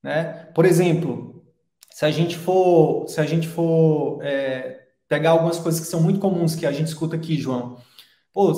[0.00, 0.22] Né?
[0.54, 1.44] Por exemplo,
[1.90, 6.20] se a gente for, se a gente for é, pegar algumas coisas que são muito
[6.20, 7.78] comuns que a gente escuta aqui, João,
[8.32, 8.52] pô,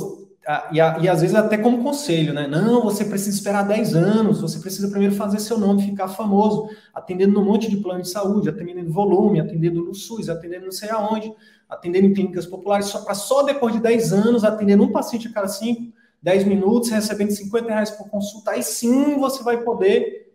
[0.71, 2.47] e, e, às vezes até como conselho, né?
[2.47, 7.33] Não, você precisa esperar 10 anos, você precisa primeiro fazer seu nome ficar famoso, atendendo
[7.33, 11.33] num monte de plano de saúde, atendendo volume, atendendo no SUS, atendendo não sei aonde,
[11.69, 15.33] atendendo em clínicas populares, só para só depois de 10 anos, atendendo um paciente a
[15.33, 20.33] cada 5, 10 minutos, recebendo 50 reais por consulta, aí sim você vai poder.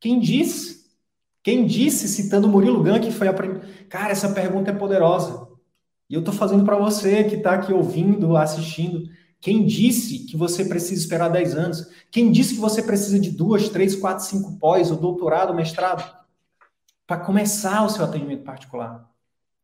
[0.00, 0.86] Quem disse?
[1.42, 3.66] Quem disse, citando Murilo Gun, que foi a primeira.
[3.88, 5.48] Cara, essa pergunta é poderosa.
[6.08, 9.08] E eu estou fazendo para você que está aqui ouvindo, assistindo.
[9.40, 11.86] Quem disse que você precisa esperar 10 anos?
[12.10, 16.04] Quem disse que você precisa de duas, três, quatro, cinco pós, ou doutorado, mestrado,
[17.06, 19.08] para começar o seu atendimento particular?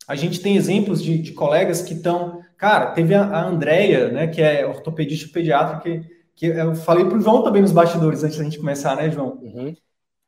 [0.06, 2.42] A gente tem exemplos de, de colegas que estão.
[2.56, 6.02] Cara, teve a, a Andrea, né, que é ortopedista pediatra, que,
[6.34, 9.38] que eu falei para o João também nos bastidores antes da gente começar, né, João?
[9.42, 9.74] Uhum.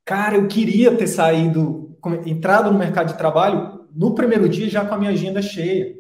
[0.05, 4.95] Cara, eu queria ter saído, entrado no mercado de trabalho no primeiro dia já com
[4.95, 5.97] a minha agenda cheia.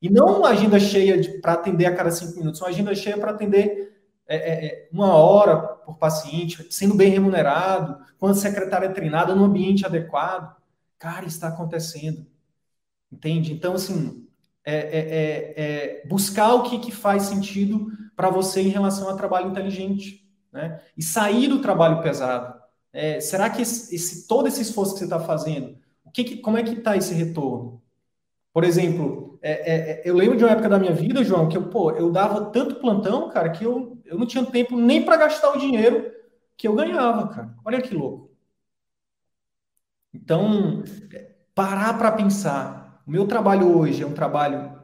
[0.00, 3.32] E não uma agenda cheia para atender a cada cinco minutos, uma agenda cheia para
[3.32, 3.96] atender
[4.28, 9.44] é, é, é, uma hora por paciente, sendo bem remunerado, com a secretária treinada, no
[9.44, 10.56] ambiente adequado.
[10.98, 12.26] Cara, está acontecendo.
[13.10, 13.52] Entende?
[13.52, 14.26] Então, assim,
[14.64, 15.54] é, é, é,
[16.02, 20.26] é buscar o que, que faz sentido para você em relação a trabalho inteligente.
[20.52, 20.80] Né?
[20.96, 22.60] E sair do trabalho pesado.
[23.20, 26.56] será que esse, esse, todo esse esforço que você está fazendo, o que, que como
[26.56, 27.82] é que está esse retorno?
[28.52, 31.56] Por exemplo, é, é, é, eu lembro de uma época da minha vida, João, que
[31.56, 35.18] eu, pô, eu dava tanto plantão, cara, que eu, eu não tinha tempo nem para
[35.18, 36.10] gastar o dinheiro
[36.56, 37.54] que eu ganhava, cara.
[37.64, 38.30] Olha que louco.
[40.12, 40.82] Então,
[41.54, 42.85] parar para pensar.
[43.06, 44.74] O meu trabalho hoje é um trabalho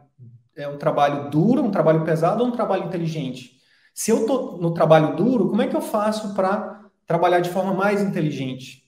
[0.54, 3.58] é um trabalho duro, um trabalho pesado ou um trabalho inteligente?
[3.94, 7.72] Se eu tô no trabalho duro, como é que eu faço para trabalhar de forma
[7.74, 8.84] mais inteligente,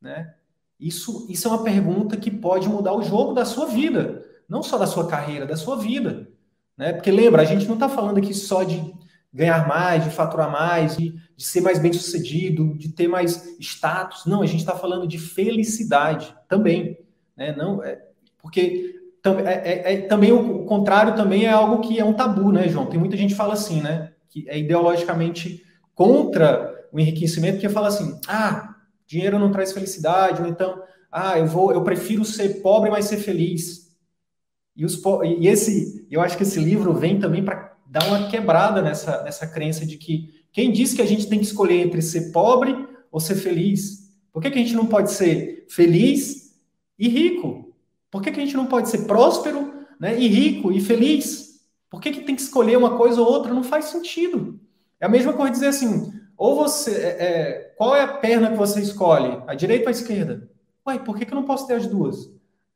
[0.00, 0.34] né?
[0.78, 4.76] Isso, isso é uma pergunta que pode mudar o jogo da sua vida, não só
[4.76, 6.28] da sua carreira, da sua vida.
[6.76, 6.92] Né?
[6.92, 8.94] Porque lembra, a gente não está falando aqui só de
[9.32, 14.26] ganhar mais, de faturar mais, de, de ser mais bem sucedido, de ter mais status.
[14.26, 16.98] Não, a gente está falando de felicidade também.
[17.34, 17.56] Né?
[17.56, 18.05] Não, é,
[18.46, 22.68] porque é, é, é, também o, contrário também é algo que é um tabu, né,
[22.68, 22.86] João?
[22.86, 24.12] Tem muita gente que fala assim, né?
[24.30, 25.64] Que é ideologicamente
[25.96, 30.80] contra o enriquecimento, que fala assim: ah, dinheiro não traz felicidade, ou então,
[31.10, 33.96] ah, eu vou, eu prefiro ser pobre, mas ser feliz.
[34.76, 38.80] E, os, e esse, eu acho que esse livro vem também para dar uma quebrada
[38.80, 42.30] nessa, nessa crença de que quem disse que a gente tem que escolher entre ser
[42.30, 42.76] pobre
[43.10, 44.06] ou ser feliz?
[44.32, 46.56] Por que, que a gente não pode ser feliz
[46.96, 47.65] e rico?
[48.10, 51.60] Por que, que a gente não pode ser próspero né, e rico e feliz?
[51.90, 53.52] Por que, que tem que escolher uma coisa ou outra?
[53.52, 54.60] Não faz sentido.
[55.00, 56.90] É a mesma coisa dizer assim: ou você.
[56.90, 59.42] É, é, qual é a perna que você escolhe?
[59.46, 60.48] A direita ou a esquerda?
[60.86, 62.30] Ué, por que, que eu não posso ter as duas?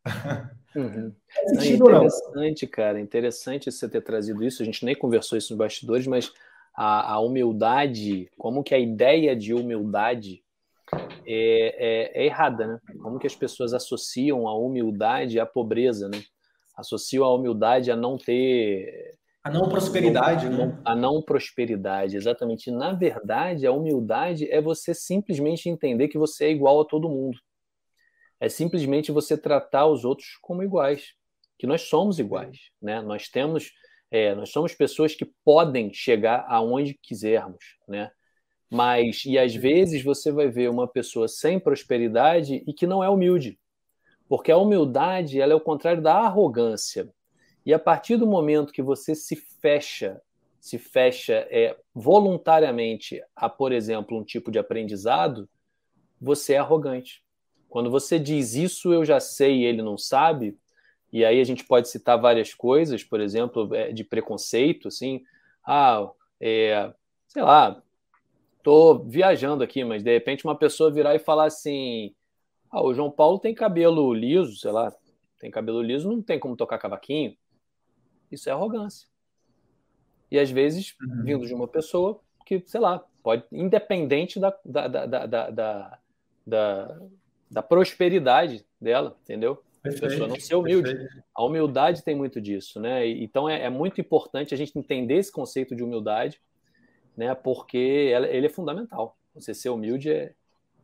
[0.72, 1.12] Uhum.
[1.58, 3.00] É interessante, cara.
[3.00, 4.62] Interessante você ter trazido isso.
[4.62, 6.32] A gente nem conversou isso nos bastidores, mas
[6.74, 10.42] a, a humildade, como que a ideia de humildade
[11.26, 12.78] é, é, é, errada, né?
[13.02, 16.22] Como que as pessoas associam a humildade à pobreza, né?
[16.76, 20.82] Associam a humildade a não ter a não prosperidade, não, né?
[20.84, 22.70] A não prosperidade, exatamente.
[22.70, 27.38] Na verdade, a humildade é você simplesmente entender que você é igual a todo mundo.
[28.38, 31.14] É simplesmente você tratar os outros como iguais,
[31.58, 33.00] que nós somos iguais, né?
[33.00, 33.72] Nós temos,
[34.10, 38.10] é, nós somos pessoas que podem chegar aonde quisermos, né?
[38.70, 43.08] Mas e às vezes você vai ver uma pessoa sem prosperidade e que não é
[43.08, 43.58] humilde,
[44.28, 47.12] porque a humildade ela é o contrário da arrogância.
[47.66, 50.22] E a partir do momento que você se fecha,
[50.60, 55.48] se fecha é, voluntariamente a, por exemplo, um tipo de aprendizado,
[56.20, 57.24] você é arrogante.
[57.68, 60.56] Quando você diz isso eu já sei e ele não sabe,
[61.12, 65.22] e aí a gente pode citar várias coisas, por exemplo, é, de preconceito, assim,
[65.66, 66.08] ah,
[66.40, 66.92] é,
[67.26, 67.82] sei lá,
[68.62, 72.14] tô viajando aqui, mas de repente uma pessoa virar e falar assim,
[72.70, 74.92] ah, o João Paulo tem cabelo liso, sei lá,
[75.38, 77.36] tem cabelo liso, não tem como tocar cavaquinho.
[78.30, 79.08] Isso é arrogância.
[80.30, 81.24] E às vezes, uhum.
[81.24, 85.98] vindo de uma pessoa que, sei lá, pode, independente da, da, da, da, da,
[86.46, 87.00] da,
[87.50, 89.62] da prosperidade dela, entendeu?
[89.82, 90.92] Perfeito, a pessoa não ser humilde.
[90.94, 91.24] Perfeito.
[91.34, 93.08] A humildade tem muito disso, né?
[93.08, 96.40] Então é, é, muito importante a gente entender esse conceito de humildade,
[97.16, 97.34] né?
[97.34, 99.16] Porque ele é fundamental.
[99.34, 100.32] Você ser humilde é,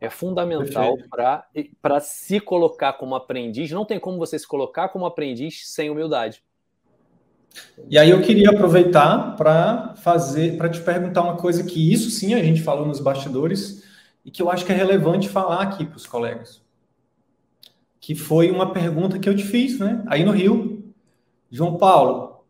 [0.01, 0.97] é fundamental
[1.81, 3.71] para se colocar como aprendiz.
[3.71, 6.43] Não tem como você se colocar como aprendiz sem humildade.
[7.89, 12.35] E aí eu queria aproveitar para fazer, para te perguntar uma coisa que isso sim
[12.35, 13.83] a gente falou nos bastidores
[14.25, 16.62] e que eu acho que é relevante falar aqui para os colegas.
[18.01, 20.03] Que foi uma pergunta que eu te fiz, né?
[20.07, 20.93] Aí no Rio,
[21.51, 22.45] João Paulo,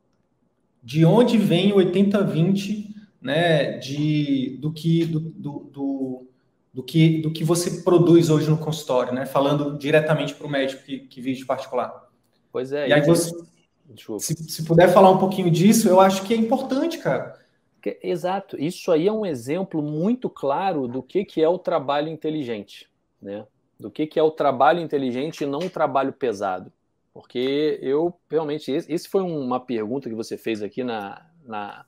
[0.83, 2.87] de onde vem o 80-20,
[3.27, 3.73] né?
[3.79, 6.27] De, do que do, do,
[6.73, 9.27] do, que do que você produz hoje no consultório, né?
[9.27, 12.09] Falando diretamente para o médico que, que vive de particular.
[12.53, 12.89] Pois é.
[12.89, 13.33] E aí você,
[14.21, 17.37] se, se puder falar um pouquinho disso, eu acho que é importante, cara.
[18.01, 18.57] Exato.
[18.61, 22.89] Isso aí é um exemplo muito claro do que, que é o trabalho inteligente,
[23.21, 23.45] né?
[23.79, 26.73] Do que, que é o trabalho inteligente e não o trabalho pesado.
[27.13, 31.85] Porque eu, realmente, esse foi uma pergunta que você fez aqui na, na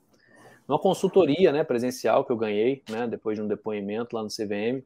[0.68, 4.85] numa consultoria né, presencial que eu ganhei, né, depois de um depoimento lá no CVM.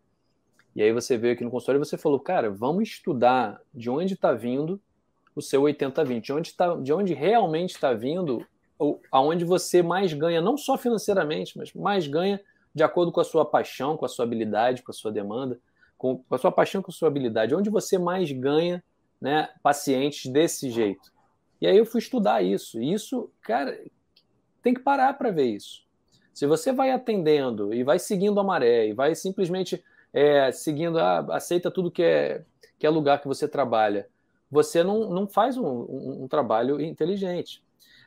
[0.77, 4.15] E aí você veio aqui no consultório e você falou, cara, vamos estudar de onde
[4.15, 4.81] está vindo
[5.35, 8.47] o seu 80-20, de onde, tá, de onde realmente está vindo
[9.11, 12.41] aonde você mais ganha, não só financeiramente, mas mais ganha
[12.75, 15.59] de acordo com a sua paixão, com a sua habilidade, com a sua demanda,
[15.99, 18.83] com, a sua paixão, com a sua habilidade, onde você mais ganha
[19.21, 21.13] né, pacientes desse jeito.
[21.61, 22.81] E aí eu fui estudar isso.
[22.83, 23.79] E isso, cara,
[24.63, 25.83] tem que parar para ver isso.
[26.33, 31.27] Se você vai atendendo e vai seguindo a maré e vai simplesmente é, seguindo, ah,
[31.31, 32.45] aceita tudo que é,
[32.79, 34.09] que é lugar que você trabalha,
[34.51, 37.63] você não, não faz um, um, um trabalho inteligente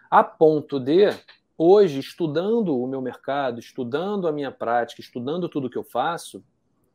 [0.10, 1.10] a ponto de
[1.58, 6.44] hoje, estudando o meu mercado, estudando a minha prática, estudando tudo que eu faço,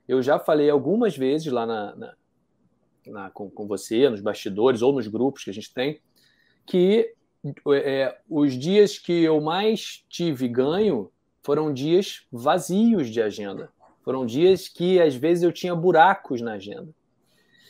[0.07, 2.15] eu já falei algumas vezes lá na, na,
[3.07, 6.01] na com, com, você, nos bastidores ou nos grupos que a gente tem,
[6.67, 7.15] que
[7.73, 11.11] é, os dias que eu mais tive ganho
[11.43, 13.71] foram dias vazios de agenda.
[14.03, 16.89] Foram dias que às vezes eu tinha buracos na agenda.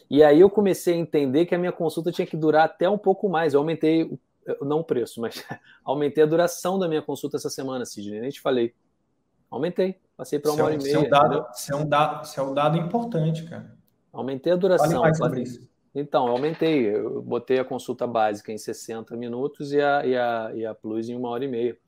[0.08, 2.98] E aí eu comecei a entender que a minha consulta tinha que durar até um
[2.98, 3.54] pouco mais.
[3.54, 4.18] Eu aumentei
[4.60, 5.44] não o preço, mas
[5.84, 8.20] aumentei a duração da minha consulta essa semana, Sidney.
[8.20, 8.74] Nem te falei.
[9.50, 9.96] Aumentei.
[10.16, 10.88] Passei para uma hora e meia.
[10.88, 13.74] Isso é, um dado, isso, é um dado, é um dado importante, cara.
[14.12, 15.00] Aumentei a duração.
[15.00, 15.68] mais sobre isso.
[15.94, 16.94] Então, eu aumentei.
[16.94, 21.08] Eu botei a consulta básica em 60 minutos e a, e a, e a Plus
[21.08, 21.78] em uma hora e meia.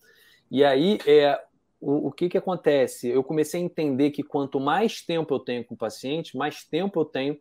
[0.51, 1.41] E aí, é,
[1.81, 3.09] o, o que, que acontece?
[3.09, 7.01] Eu comecei a entender que quanto mais tempo eu tenho com o paciente, mais tempo
[7.01, 7.39] eu tenho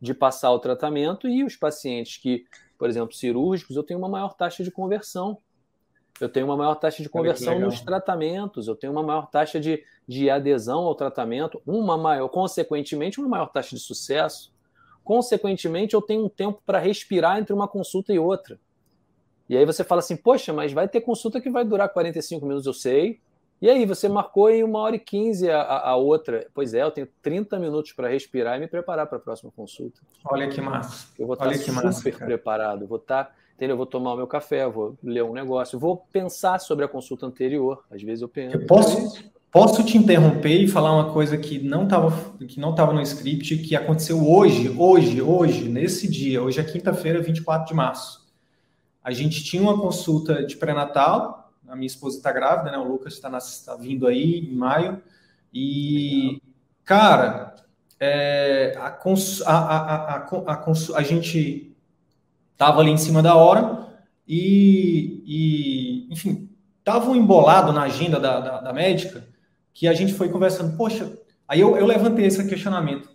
[0.00, 2.46] de passar o tratamento e os pacientes que
[2.80, 5.36] por exemplo, cirúrgicos, eu tenho uma maior taxa de conversão.
[6.18, 9.84] Eu tenho uma maior taxa de conversão nos tratamentos, eu tenho uma maior taxa de,
[10.08, 14.50] de adesão ao tratamento, uma maior, consequentemente, uma maior taxa de sucesso.
[15.04, 18.58] Consequentemente, eu tenho um tempo para respirar entre uma consulta e outra.
[19.48, 22.66] E aí você fala assim, poxa, mas vai ter consulta que vai durar 45 minutos,
[22.66, 23.20] eu sei,
[23.60, 26.46] e aí, você marcou em uma hora e quinze a, a, outra.
[26.54, 30.00] Pois é, eu tenho 30 minutos para respirar e me preparar para a próxima consulta.
[30.24, 31.08] Olha que massa.
[31.18, 32.86] Eu vou estar Olha super massa, preparado.
[32.86, 33.74] Vou estar, entendeu?
[33.74, 37.26] Eu vou tomar o meu café, vou ler um negócio, vou pensar sobre a consulta
[37.26, 37.84] anterior.
[37.90, 38.56] Às vezes eu penso.
[38.56, 42.92] Eu posso, posso te interromper e falar uma coisa que não estava que não tava
[42.92, 46.42] no script, que aconteceu hoje, hoje, hoje, nesse dia.
[46.42, 48.20] Hoje é quinta-feira, 24 de março.
[49.02, 52.78] A gente tinha uma consulta de pré-natal a minha esposa está grávida, né?
[52.78, 55.00] O Lucas está tá vindo aí em maio.
[55.54, 56.42] E,
[56.84, 57.54] cara,
[57.98, 61.76] é, a, cons, a, a, a, a, a, gente
[62.56, 63.86] tava ali em cima da hora
[64.26, 66.50] e, e enfim,
[66.82, 69.24] tava um embolado na agenda da, da, da, médica
[69.72, 70.76] que a gente foi conversando.
[70.76, 71.12] Poxa,
[71.46, 73.08] aí eu, eu levantei esse questionamento.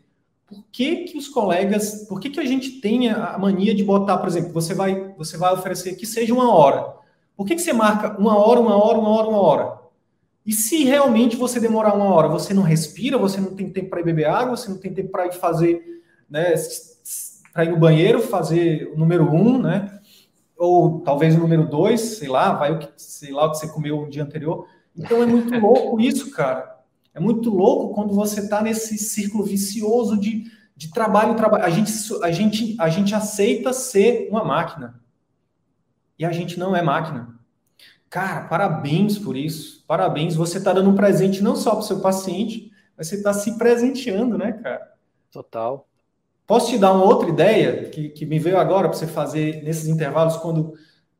[0.47, 4.17] Por que, que os colegas, por que, que a gente tem a mania de botar,
[4.17, 6.93] por exemplo, você vai, você vai oferecer que seja uma hora.
[7.35, 9.85] Por que, que você marca uma hora, uma hora, uma hora, uma hora?
[10.45, 14.03] E se realmente você demorar uma hora, você não respira, você não tem tempo para
[14.03, 15.83] beber água, você não tem tempo para ir fazer,
[16.29, 16.53] né,
[17.51, 19.99] para ir no banheiro, fazer o número um, né?
[20.55, 23.67] Ou talvez o número dois, sei lá, vai o que, sei lá o que você
[23.67, 24.67] comeu no dia anterior.
[24.97, 26.79] Então é muito louco isso, cara.
[27.13, 31.63] É muito louco quando você está nesse círculo vicioso de, de trabalho, trabalho.
[31.63, 31.91] A gente,
[32.23, 34.99] a gente, a gente aceita ser uma máquina
[36.17, 37.35] e a gente não é máquina.
[38.09, 39.83] Cara, parabéns por isso.
[39.87, 40.35] Parabéns.
[40.35, 43.57] Você está dando um presente não só para o seu paciente, mas você está se
[43.57, 44.93] presenteando, né, cara?
[45.31, 45.87] Total.
[46.47, 49.87] Posso te dar uma outra ideia que, que me veio agora para você fazer nesses
[49.87, 50.73] intervalos quando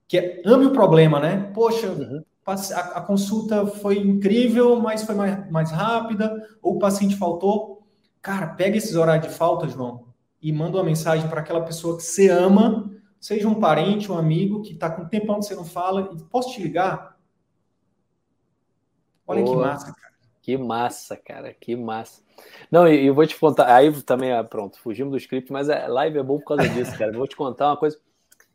[0.07, 1.51] que é ame o problema, né?
[1.53, 2.23] Poxa, uhum.
[2.45, 7.83] A, consulta foi incrível, mas foi mais, mais rápida, ou o paciente faltou.
[8.21, 10.07] Cara, pega esses horários de falta, João,
[10.41, 14.61] e manda uma mensagem para aquela pessoa que você ama, seja um parente, um amigo
[14.61, 17.17] que está com um tempão que você não fala, e posso te ligar?
[19.27, 20.15] Olha Pô, que massa, cara.
[20.43, 22.21] Que massa, cara, que massa.
[22.69, 25.87] Não, e eu vou te contar, aí também, ah, pronto, fugimos do script, mas a
[25.87, 27.11] live é bom por causa disso, cara.
[27.11, 27.99] vou te contar uma coisa.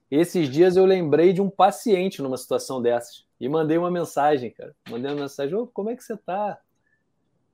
[0.09, 4.75] Esses dias eu lembrei de um paciente numa situação dessas e mandei uma mensagem, cara.
[4.89, 6.59] Mandei uma mensagem: Ô, como é que você tá?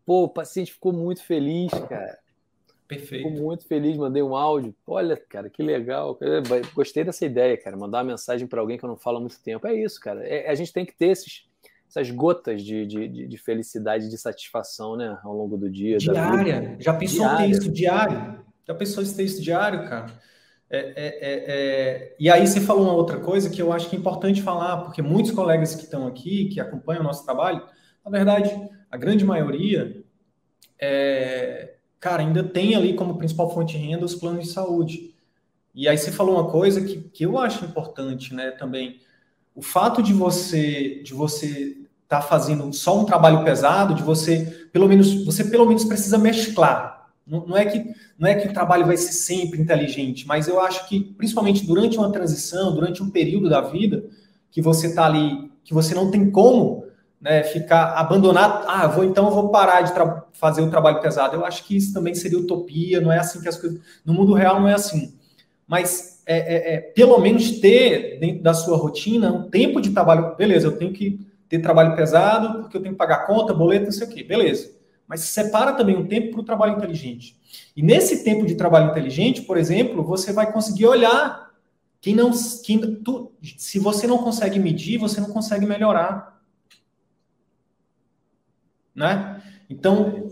[0.05, 2.19] Pô, o paciente ficou muito feliz, cara.
[2.89, 3.29] Perfeito.
[3.29, 4.75] Ficou muito feliz, mandei um áudio.
[4.87, 6.19] Olha, cara, que legal.
[6.75, 7.77] Gostei dessa ideia, cara.
[7.77, 9.67] Mandar uma mensagem para alguém que eu não falo há muito tempo.
[9.67, 10.25] É isso, cara.
[10.25, 11.49] É, a gente tem que ter esses,
[11.89, 15.99] essas gotas de, de, de felicidade, de satisfação, né, ao longo do dia.
[15.99, 16.77] Diária.
[16.79, 17.47] Já pensou Diária.
[17.47, 18.45] ter isso diário?
[18.67, 20.07] Já pensou em ter isso diário, cara?
[20.69, 23.95] É, é, é, é, e aí você falou uma outra coisa que eu acho que
[23.95, 27.63] é importante falar, porque muitos colegas que estão aqui, que acompanham o nosso trabalho,
[28.05, 28.51] na verdade,
[28.91, 30.03] a grande maioria,
[30.79, 35.15] é, cara, ainda tem ali como principal fonte de renda os planos de saúde.
[35.75, 39.01] E aí você falou uma coisa que, que eu acho importante, né, também.
[39.55, 44.69] O fato de você de você estar tá fazendo só um trabalho pesado, de você
[44.73, 46.96] pelo menos você pelo menos precisa mesclar
[47.27, 47.85] não, não, é que,
[48.17, 51.99] não é que o trabalho vai ser sempre inteligente, mas eu acho que, principalmente durante
[51.99, 54.05] uma transição, durante um período da vida,
[54.51, 56.87] que você está ali, que você não tem como
[57.21, 59.93] né, ficar abandonado, ah, vou então vou parar de
[60.33, 61.35] fazer o trabalho pesado.
[61.35, 63.81] Eu acho que isso também seria utopia, não é assim que as coisas.
[64.05, 65.13] No mundo real não é assim.
[65.67, 70.37] Mas é, é, é, pelo menos ter dentro da sua rotina um tempo de trabalho.
[70.37, 73.93] Beleza, eu tenho que ter trabalho pesado, porque eu tenho que pagar conta, boleto, não
[73.93, 74.23] sei o quê.
[74.23, 74.76] Beleza
[75.07, 77.39] mas separa também um tempo para o trabalho inteligente.
[77.77, 81.51] E nesse tempo de trabalho inteligente, por exemplo, você vai conseguir olhar
[82.01, 82.31] quem não,
[82.65, 86.41] quem, tu, se você não consegue medir, você não consegue melhorar,
[88.95, 89.43] né?
[89.69, 90.29] Então,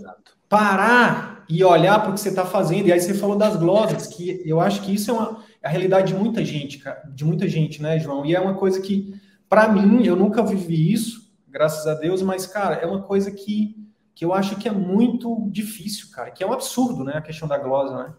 [0.49, 2.89] parar e olhar para o que você está fazendo.
[2.89, 5.71] E aí você falou das glosas, que eu acho que isso é uma é a
[5.71, 6.83] realidade de muita gente,
[7.15, 8.27] de muita gente, né, João?
[8.27, 9.19] E é uma coisa que,
[9.49, 13.75] para mim, eu nunca vivi isso, graças a Deus, mas, cara, é uma coisa que
[14.15, 17.49] que eu acho que é muito difícil, cara, que é um absurdo, né, a questão
[17.49, 18.15] da glosa, né?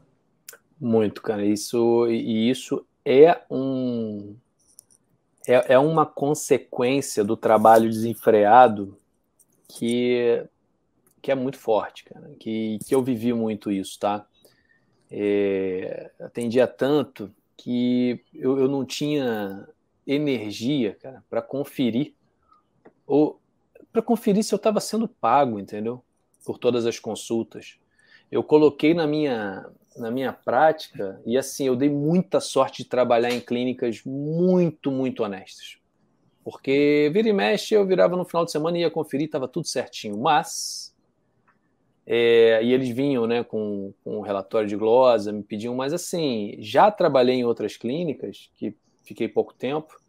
[0.79, 4.35] Muito, cara, isso e isso é um
[5.47, 8.97] é, é uma consequência do trabalho desenfreado
[9.69, 10.45] que
[11.21, 14.27] que é muito forte, cara, que, que eu vivi muito isso, tá?
[15.09, 19.67] É, atendia tanto que eu, eu não tinha
[20.05, 22.13] energia, cara, para conferir
[23.07, 23.39] ou
[23.95, 26.03] para conferir se eu estava sendo pago, entendeu?
[26.45, 27.79] Por todas as consultas.
[28.29, 29.65] Eu coloquei na minha,
[29.95, 35.23] na minha prática e assim, eu dei muita sorte de trabalhar em clínicas muito, muito
[35.23, 35.77] honestas.
[36.43, 39.65] Porque vira e mexe, eu virava no final de semana e ia conferir, estava tudo
[39.65, 40.17] certinho.
[40.17, 40.93] Mas
[42.05, 46.57] é, e eles vinham né, com, com um relatório de glosa, me pediam, mas assim,
[46.59, 48.75] já trabalhei em outras clínicas, que
[49.05, 50.01] fiquei pouco tempo,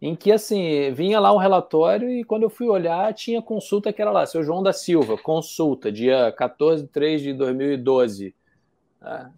[0.00, 4.02] em que assim vinha lá um relatório e quando eu fui olhar tinha consulta que
[4.02, 8.34] era lá, seu João da Silva, consulta, dia 14 de 3 de 2012.
[9.00, 9.32] Tá?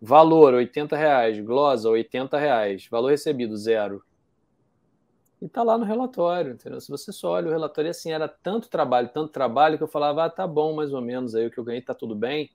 [0.00, 4.02] Valor 80 reais, glosa 80 reais, valor recebido zero.
[5.40, 6.80] E tá lá no relatório, entendeu?
[6.80, 10.24] Se você só olha o relatório, assim, era tanto trabalho, tanto trabalho, que eu falava,
[10.24, 12.48] ah, tá bom, mais ou menos, aí o que eu ganhei tá tudo bem.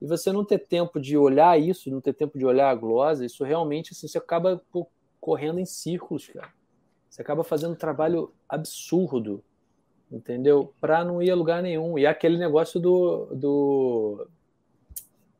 [0.00, 3.26] E você não ter tempo de olhar isso, não ter tempo de olhar a glosa,
[3.26, 4.62] isso realmente, assim, você acaba
[5.24, 6.50] correndo em círculos, cara.
[7.08, 9.42] Você acaba fazendo um trabalho absurdo,
[10.12, 10.74] entendeu?
[10.78, 11.98] Para não ir a lugar nenhum.
[11.98, 14.28] E é aquele negócio do, do,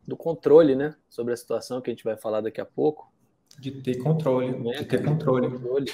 [0.09, 0.95] do controle, né?
[1.07, 3.12] Sobre a situação que a gente vai falar daqui a pouco.
[3.59, 4.72] De ter controle, né?
[4.78, 5.51] de ter controle.
[5.51, 5.93] controle.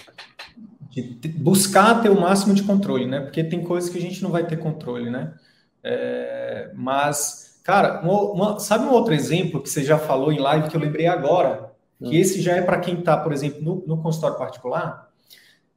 [0.91, 3.19] De buscar ter o máximo de controle, né?
[3.19, 5.35] Porque tem coisas que a gente não vai ter controle, né?
[5.83, 10.69] É, mas, cara, uma, uma, sabe um outro exemplo que você já falou em live
[10.69, 11.70] que eu lembrei agora?
[12.03, 15.11] Que esse já é para quem está, por exemplo, no, no consultório particular.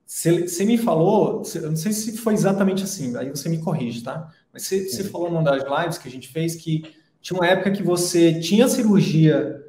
[0.06, 4.30] Você me falou, eu não sei se foi exatamente assim, aí você me corrige, tá?
[4.54, 6.84] Mas você falou numa das lives que a gente fez que
[7.20, 9.64] tinha uma época que você tinha cirurgia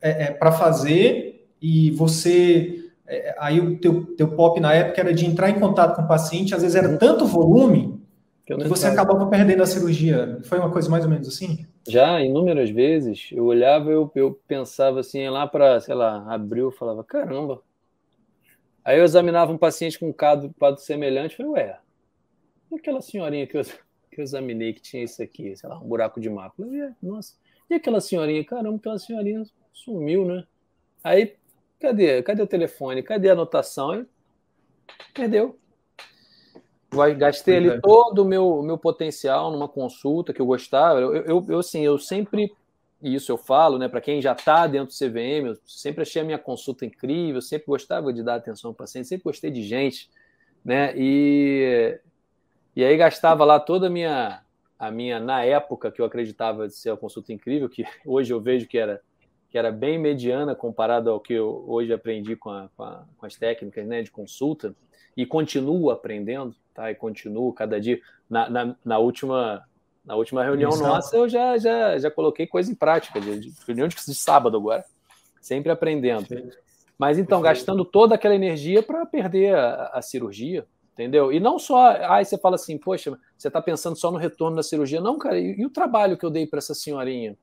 [0.00, 2.84] é, é, para fazer e você.
[3.06, 6.08] É, aí o teu, teu pop na época era de entrar em contato com o
[6.08, 6.98] paciente, às vezes era uhum.
[6.98, 7.98] tanto volume
[8.44, 10.40] que, que você acabava perdendo a cirurgia.
[10.42, 11.66] Foi uma coisa mais ou menos assim?
[11.88, 17.02] Já, inúmeras vezes, eu olhava, eu, eu pensava assim, lá para, sei lá, abril, falava,
[17.02, 17.62] caramba.
[18.84, 21.80] Aí eu examinava um paciente com um quadro, quadro semelhante, falei, ué,
[22.70, 23.62] e aquela senhorinha que eu,
[24.10, 26.62] que eu examinei que tinha isso aqui, sei lá, um buraco de mapa?
[26.62, 27.34] Eu, nossa,
[27.70, 28.44] e aquela senhorinha?
[28.44, 30.44] Caramba, aquela senhorinha sumiu, né?
[31.02, 31.36] Aí,
[31.80, 32.22] cadê?
[32.22, 33.02] Cadê o telefone?
[33.02, 34.06] Cadê a anotação?
[35.14, 35.58] Perdeu.
[37.16, 37.80] Gastei ali é.
[37.80, 41.00] todo o meu, meu potencial numa consulta que eu gostava.
[41.00, 42.50] Eu, eu, eu, assim, eu sempre
[43.02, 46.24] isso eu falo, né, para quem já está dentro do CVM, eu sempre achei a
[46.24, 50.10] minha consulta incrível, sempre gostava de dar atenção ao paciente, sempre gostei de gente,
[50.64, 51.98] né, e,
[52.74, 54.42] e aí gastava lá toda a minha,
[54.76, 58.40] a minha, na época que eu acreditava de ser a consulta incrível, que hoje eu
[58.40, 59.00] vejo que era,
[59.48, 63.26] que era bem mediana comparado ao que eu hoje aprendi com, a, com, a, com
[63.26, 64.74] as técnicas, né, de consulta,
[65.16, 68.00] e continuo aprendendo, tá, e continuo cada dia,
[68.30, 69.64] na, na, na última
[70.04, 70.88] na última reunião Exato.
[70.88, 74.56] nossa, eu já, já, já coloquei coisa em prática, de, de, reunião de, de sábado
[74.56, 74.82] agora,
[75.38, 76.26] sempre aprendendo.
[76.96, 81.30] Mas então, gastando toda aquela energia para perder a, a, cirurgia, entendeu?
[81.30, 84.62] E não só, aí você fala assim, poxa, você está pensando só no retorno da
[84.62, 84.98] cirurgia.
[84.98, 87.36] Não, cara, e, e o trabalho que eu dei para essa senhorinha?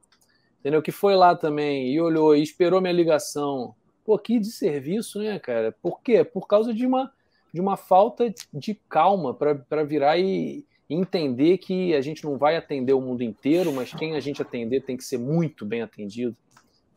[0.60, 0.82] Entendeu?
[0.82, 3.76] Que foi lá também e olhou e esperou minha ligação.
[4.04, 5.76] Pô, que de serviço, né, cara?
[5.84, 6.24] Por quê?
[6.24, 7.12] Por causa de uma,
[7.56, 12.92] de uma falta de calma para virar e entender que a gente não vai atender
[12.92, 16.36] o mundo inteiro, mas quem a gente atender tem que ser muito bem atendido.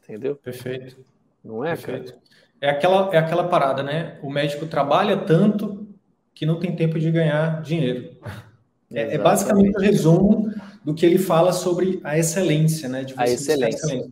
[0.03, 0.35] Entendeu?
[0.35, 0.97] Perfeito.
[1.45, 2.07] Não é, Perfeito.
[2.07, 2.23] cara?
[2.61, 4.19] É aquela, é aquela parada, né?
[4.21, 5.87] O médico trabalha tanto
[6.35, 8.17] que não tem tempo de ganhar dinheiro.
[8.91, 10.51] É, é, basicamente o resumo
[10.83, 13.05] do que ele fala sobre a excelência, né?
[13.05, 14.09] De a excelência.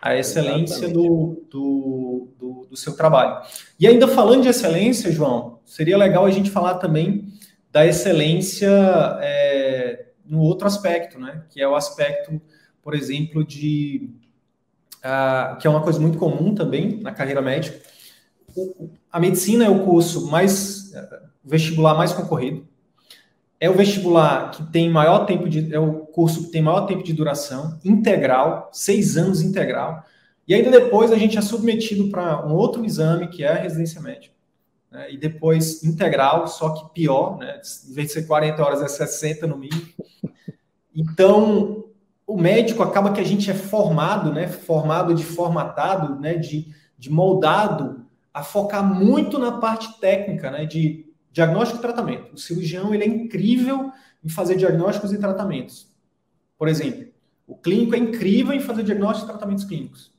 [0.00, 3.42] A excelência do, do, do, do seu trabalho.
[3.76, 7.32] E ainda falando de excelência, João, seria legal a gente falar também
[7.70, 8.68] da excelência
[9.20, 11.44] é, no outro aspecto, né?
[11.48, 12.42] Que é o aspecto,
[12.82, 14.10] por exemplo, de
[14.98, 17.80] uh, que é uma coisa muito comum também na carreira médica.
[18.56, 20.92] O, a medicina é o curso mais
[21.44, 22.66] vestibular mais concorrido.
[23.60, 27.04] É o vestibular que tem maior tempo de é o curso que tem maior tempo
[27.04, 30.04] de duração, integral, seis anos integral.
[30.48, 34.00] E ainda depois a gente é submetido para um outro exame que é a residência
[34.00, 34.39] médica
[34.90, 38.88] né, e depois integral, só que pior, né, em vez de ser 40 horas, é
[38.88, 39.88] 60 no mínimo.
[40.94, 41.84] Então,
[42.26, 47.10] o médico acaba que a gente é formado, né, formado de formatado, né, de, de
[47.10, 52.34] moldado a focar muito na parte técnica, né, de diagnóstico e tratamento.
[52.34, 55.88] O cirurgião ele é incrível em fazer diagnósticos e tratamentos.
[56.58, 57.08] Por exemplo,
[57.46, 60.12] o clínico é incrível em fazer diagnósticos e tratamentos clínicos.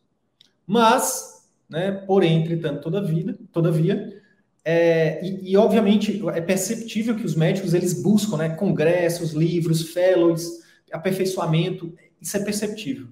[0.66, 4.21] Mas, né, porém, entretanto, toda vida, todavia,
[4.64, 10.60] é, e, e, obviamente é perceptível que os médicos eles buscam né, congressos, livros, fellows,
[10.92, 13.08] aperfeiçoamento, isso é perceptível.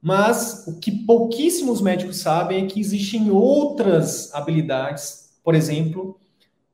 [0.00, 6.18] Mas o que pouquíssimos médicos sabem é que existem outras habilidades, por exemplo,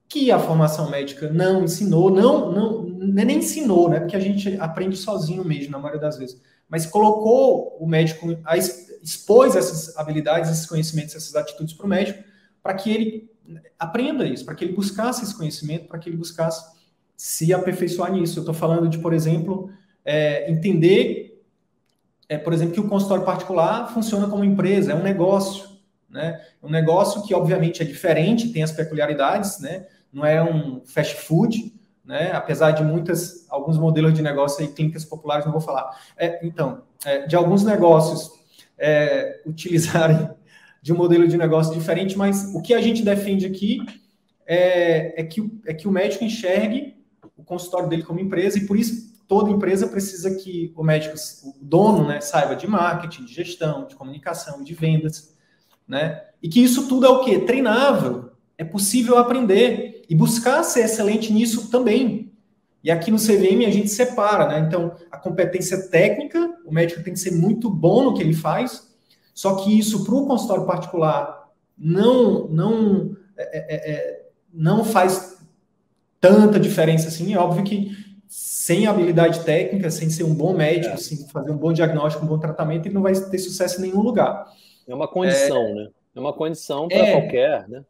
[0.09, 4.01] que a formação médica não ensinou, não, não nem ensinou, né?
[4.01, 6.41] Porque a gente aprende sozinho mesmo, na maioria das vezes.
[6.69, 8.27] Mas colocou o médico,
[9.03, 12.25] expôs essas habilidades, esses conhecimentos, essas atitudes para o médico,
[12.63, 13.31] para que ele
[13.79, 16.77] aprenda isso, para que ele buscasse esse conhecimento, para que ele buscasse
[17.17, 18.39] se aperfeiçoar nisso.
[18.39, 19.71] Eu estou falando de, por exemplo,
[20.05, 21.43] é, entender,
[22.29, 25.69] é, por exemplo, que o consultório particular funciona como empresa, é um negócio,
[26.09, 26.41] né?
[26.63, 29.87] É um negócio que, obviamente, é diferente, tem as peculiaridades, né?
[30.13, 31.75] Não é um fast food,
[32.05, 32.33] né?
[32.33, 35.91] Apesar de muitas, alguns modelos de negócio aí, clínicas populares, não vou falar.
[36.17, 38.31] É, então, é, de alguns negócios
[38.79, 40.31] é, utilizarem
[40.89, 43.79] de um modelo de negócio diferente, mas o que a gente defende aqui
[44.47, 46.97] é, é, que, é que o médico enxergue
[47.37, 51.15] o consultório dele como empresa, e por isso toda empresa precisa que o médico,
[51.45, 55.37] o dono, né, saiba de marketing, de gestão, de comunicação, de vendas,
[55.87, 56.23] né?
[56.43, 57.39] E que isso tudo é o quê?
[57.39, 58.31] Treinável.
[58.57, 62.33] É possível aprender e buscar ser excelente nisso também.
[62.83, 64.67] E aqui no CVM a gente separa, né?
[64.67, 68.88] Então, a competência técnica, o médico tem que ser muito bom no que ele faz,
[69.39, 75.39] só que isso para o consultório particular não não é, é, é, é, não faz
[76.21, 77.35] tanta diferença assim.
[77.35, 80.97] É óbvio que sem habilidade técnica, sem ser um bom médico, é.
[80.97, 84.03] sem fazer um bom diagnóstico, um bom tratamento, ele não vai ter sucesso em nenhum
[84.03, 84.45] lugar.
[84.89, 85.89] É uma condição, é, né?
[86.17, 87.85] É uma condição para qualquer, né?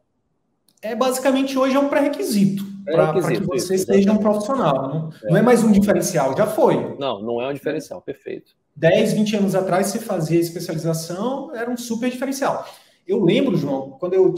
[0.83, 4.87] É basicamente hoje é um pré-requisito para que você isso, seja um profissional.
[4.87, 5.31] Não é.
[5.31, 6.95] não é mais um diferencial, já foi.
[6.99, 8.51] Não, não é um diferencial, perfeito.
[8.79, 12.65] 10, 20 anos atrás, você fazia especialização, era um super diferencial.
[13.05, 14.33] Eu lembro, João, quando eu,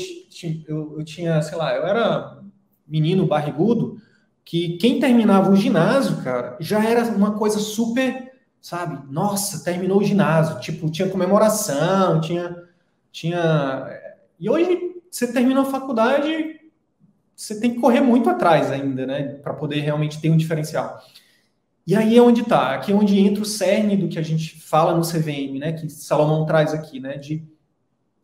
[0.68, 2.42] eu, eu tinha, sei lá, eu era
[2.88, 3.98] menino barrigudo,
[4.44, 9.00] que quem terminava o ginásio, cara, já era uma coisa super, sabe?
[9.12, 10.60] Nossa, terminou o ginásio.
[10.60, 12.64] Tipo, tinha comemoração, tinha.
[13.12, 13.88] tinha...
[14.40, 16.60] E hoje, você termina a faculdade,
[17.36, 19.36] você tem que correr muito atrás ainda, né?
[19.44, 21.00] Para poder realmente ter um diferencial.
[21.92, 24.58] E aí é onde está, aqui é onde entra o cerne do que a gente
[24.62, 25.74] fala no CVM, né?
[25.74, 27.18] Que Salomão traz aqui, né?
[27.18, 27.46] De,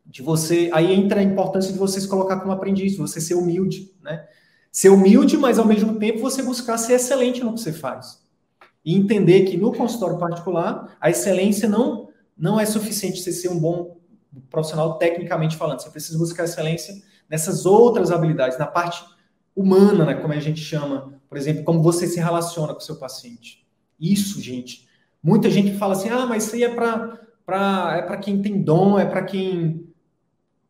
[0.06, 0.70] de você.
[0.72, 4.26] Aí entra a importância de você se colocar como aprendiz, você ser humilde, né?
[4.72, 8.26] Ser humilde, mas ao mesmo tempo você buscar ser excelente no que você faz.
[8.86, 12.08] E entender que no consultório particular, a excelência não
[12.38, 13.98] não é suficiente você ser um bom
[14.50, 15.82] profissional tecnicamente falando.
[15.82, 16.96] Você precisa buscar excelência
[17.30, 19.04] nessas outras habilidades, na parte
[19.54, 22.98] humana, né, como a gente chama, por exemplo, como você se relaciona com o seu
[22.98, 23.66] paciente.
[24.00, 24.88] Isso, gente.
[25.22, 27.20] Muita gente fala assim: ah, mas isso aí é para
[27.96, 29.88] é para quem tem dom, é para quem.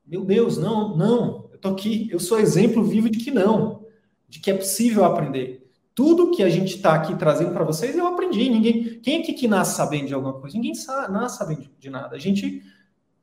[0.06, 1.50] Meu Deus, não, não.
[1.52, 3.84] Eu tô aqui, eu sou exemplo vivo de que não,
[4.30, 5.68] de que é possível aprender.
[5.96, 8.50] Tudo que a gente está aqui trazendo para vocês, eu aprendi.
[8.50, 10.56] Ninguém, quem aqui que nasce sabendo de alguma coisa?
[10.56, 12.16] Ninguém sabe, nasce sabendo de nada.
[12.16, 12.62] A gente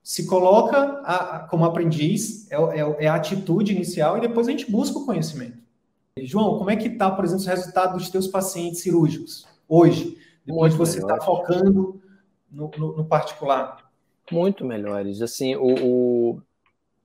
[0.03, 4.51] se coloca a, a, como aprendiz, é, é, é, a atitude inicial, e depois a
[4.51, 5.64] gente busca o conhecimento.
[6.23, 10.73] João, como é que está, por exemplo, os resultados dos teus pacientes cirúrgicos hoje, depois
[10.73, 12.01] de você estar tá focando
[12.49, 13.91] no, no, no, particular?
[14.31, 15.21] Muito melhores.
[15.21, 16.43] Assim, o, o,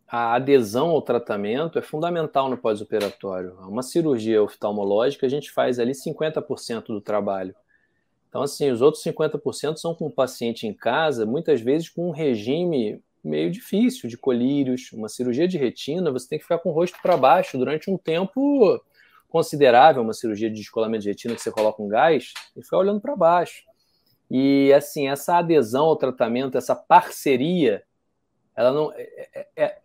[0.08, 3.56] a adesão ao tratamento é fundamental no pós-operatório.
[3.62, 7.56] Uma cirurgia oftalmológica, a gente faz ali 50% do trabalho.
[8.30, 12.12] Então, assim, os outros 50% são com o paciente em casa, muitas vezes com um
[12.12, 14.92] regime meio difícil de colírios.
[14.94, 17.98] Uma cirurgia de retina, você tem que ficar com o rosto para baixo durante um
[17.98, 18.80] tempo
[19.30, 20.02] considerável.
[20.02, 23.16] Uma cirurgia de descolamento de retina que você coloca um gás e fica olhando para
[23.16, 23.64] baixo.
[24.30, 27.84] E, assim, essa adesão ao tratamento, essa parceria,
[28.56, 28.92] ela não.
[28.94, 29.78] É, é, é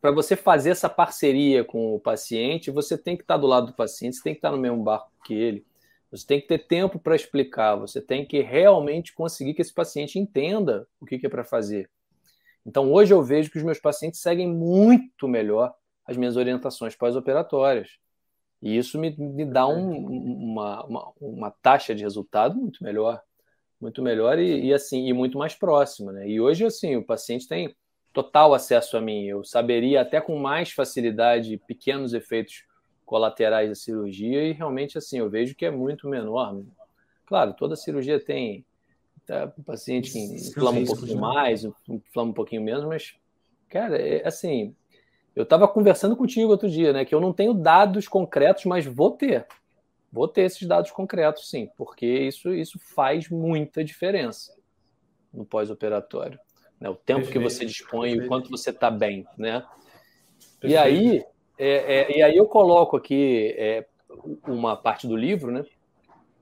[0.00, 3.72] para você fazer essa parceria com o paciente, você tem que estar do lado do
[3.72, 5.64] paciente, você tem que estar no mesmo barco que ele.
[6.10, 10.18] Você tem que ter tempo para explicar, você tem que realmente conseguir que esse paciente
[10.18, 11.88] entenda o que, que é para fazer.
[12.66, 15.74] Então, hoje eu vejo que os meus pacientes seguem muito melhor
[16.04, 17.98] as minhas orientações pós-operatórias.
[18.62, 23.22] E isso me, me dá um, uma, uma, uma, taxa de resultado muito melhor.
[23.80, 26.12] Muito melhor e, e, assim, e muito mais próxima.
[26.12, 26.28] Né?
[26.28, 27.74] E hoje, assim, o paciente tem
[28.12, 29.24] total acesso a mim.
[29.24, 32.64] Eu saberia até com mais facilidade pequenos efeitos
[33.10, 36.62] colaterais da cirurgia e realmente assim eu vejo que é muito menor.
[37.26, 38.64] Claro, toda cirurgia tem
[39.26, 41.20] tá, um paciente que inflama um pouquinho né?
[41.20, 43.16] mais, inflama um pouquinho menos, mas
[43.68, 44.76] cara, é, assim,
[45.34, 49.10] eu estava conversando contigo outro dia, né, que eu não tenho dados concretos, mas vou
[49.10, 49.46] ter.
[50.12, 54.56] Vou ter esses dados concretos, sim, porque isso, isso faz muita diferença
[55.32, 56.38] no pós-operatório.
[56.80, 56.88] Né?
[56.88, 58.24] O tempo perfeito, que você dispõe, perfeito.
[58.24, 59.64] o quanto você está bem, né?
[60.58, 60.72] Perfeito.
[60.72, 61.24] E aí,
[61.56, 63.86] é, é, e aí eu coloco aqui é,
[64.48, 65.64] uma parte do livro, né?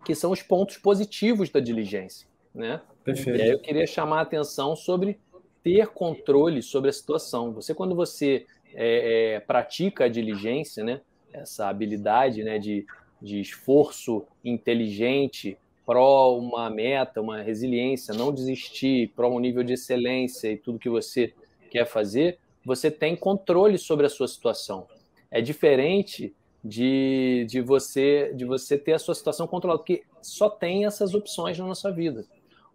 [0.05, 2.81] Que são os pontos positivos da diligência, né?
[3.05, 3.39] Perfeito.
[3.39, 5.21] E aí eu queria chamar a atenção sobre
[5.63, 7.53] ter controle sobre a situação.
[7.53, 11.01] Você, quando você é, é, pratica a diligência, né?
[11.33, 12.59] Essa habilidade, né?
[12.59, 12.87] De,
[13.21, 20.53] de esforço inteligente pró uma meta, uma resiliência, não desistir, pró um nível de excelência
[20.53, 21.33] e tudo que você
[21.71, 24.87] quer fazer, você tem controle sobre a sua situação
[25.31, 30.85] é diferente de, de você de você ter a sua situação controlada, porque só tem
[30.85, 32.25] essas opções na nossa vida.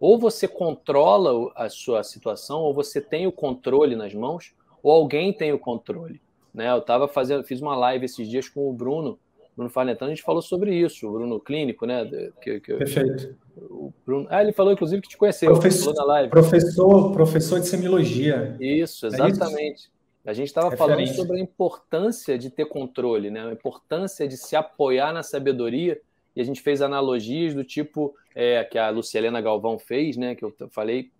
[0.00, 4.52] Ou você controla a sua situação, ou você tem o controle nas mãos,
[4.84, 6.20] ou alguém tem o controle.
[6.52, 6.70] Né?
[6.70, 9.18] Eu tava fazendo, fiz uma live esses dias com o Bruno,
[9.56, 12.04] Bruno Farnetano, a gente falou sobre isso, o Bruno Clínico, né?
[12.42, 13.36] Que, que, Perfeito.
[13.56, 15.52] O Bruno, ah, ele falou, inclusive, que te conheceu.
[15.52, 16.28] Professor, na live.
[16.28, 18.56] Professor, professor de semiologia.
[18.60, 19.60] Isso, exatamente.
[19.60, 19.94] É isso?
[20.26, 23.46] A gente estava falando sobre a importância de ter controle, né?
[23.46, 26.00] a importância de se apoiar na sabedoria,
[26.34, 30.34] e a gente fez analogias do tipo é, que a Luciana Galvão fez, né?
[30.34, 31.12] que eu falei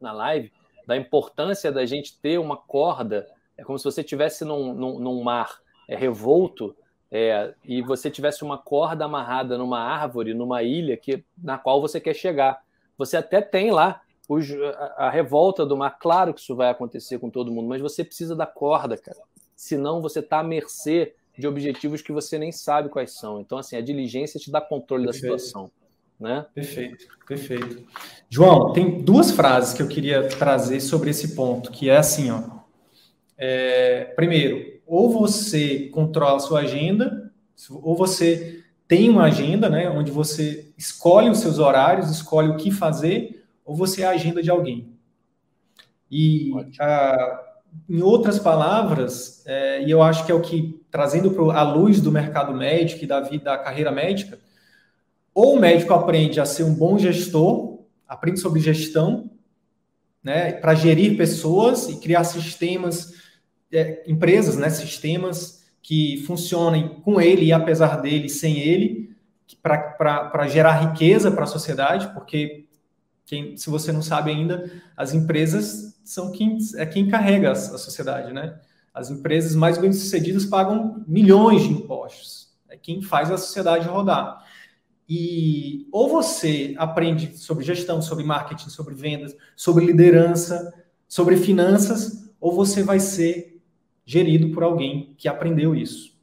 [0.00, 0.50] na live,
[0.90, 5.22] da importância da gente ter uma corda, é como se você estivesse num, num, num,
[5.22, 6.74] mar é, revolto
[7.12, 12.00] é, e você tivesse uma corda amarrada numa árvore, numa ilha que, na qual você
[12.00, 12.60] quer chegar.
[12.98, 17.20] Você até tem lá os, a, a, revolta do mar, claro que isso vai acontecer
[17.20, 19.20] com todo mundo, mas você precisa da corda, cara.
[19.54, 23.40] Senão você está à mercê de objetivos que você nem sabe quais são.
[23.40, 25.70] Então, assim, a diligência te dá controle da situação.
[26.20, 26.44] Né?
[26.54, 27.82] Perfeito, perfeito.
[28.28, 32.60] João, tem duas frases que eu queria trazer sobre esse ponto, que é assim, ó.
[33.38, 37.32] É, primeiro, ou você controla a sua agenda,
[37.70, 42.70] ou você tem uma agenda, né, onde você escolhe os seus horários, escolhe o que
[42.70, 44.92] fazer, ou você é a agenda de alguém.
[46.10, 47.40] E, ah,
[47.88, 52.00] em outras palavras, é, e eu acho que é o que, trazendo para a luz
[52.00, 54.38] do mercado médico e da vida, da carreira médica,
[55.40, 59.30] ou o médico aprende a ser um bom gestor, aprende sobre gestão,
[60.22, 63.14] né, para gerir pessoas e criar sistemas,
[63.72, 69.16] é, empresas, né, sistemas que funcionem com ele e apesar dele, sem ele,
[69.62, 72.66] para gerar riqueza para a sociedade, porque
[73.24, 77.78] quem, se você não sabe ainda, as empresas são quem é quem carrega a, a
[77.78, 78.60] sociedade, né?
[78.92, 82.50] As empresas mais bem-sucedidas pagam milhões de impostos.
[82.68, 84.44] É quem faz a sociedade rodar.
[85.12, 90.72] E ou você aprende sobre gestão, sobre marketing, sobre vendas, sobre liderança,
[91.08, 93.60] sobre finanças, ou você vai ser
[94.06, 96.16] gerido por alguém que aprendeu isso.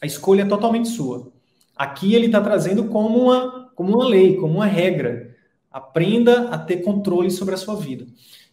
[0.00, 1.30] A escolha é totalmente sua.
[1.76, 5.36] Aqui ele está trazendo como uma, como uma lei, como uma regra.
[5.70, 8.06] Aprenda a ter controle sobre a sua vida.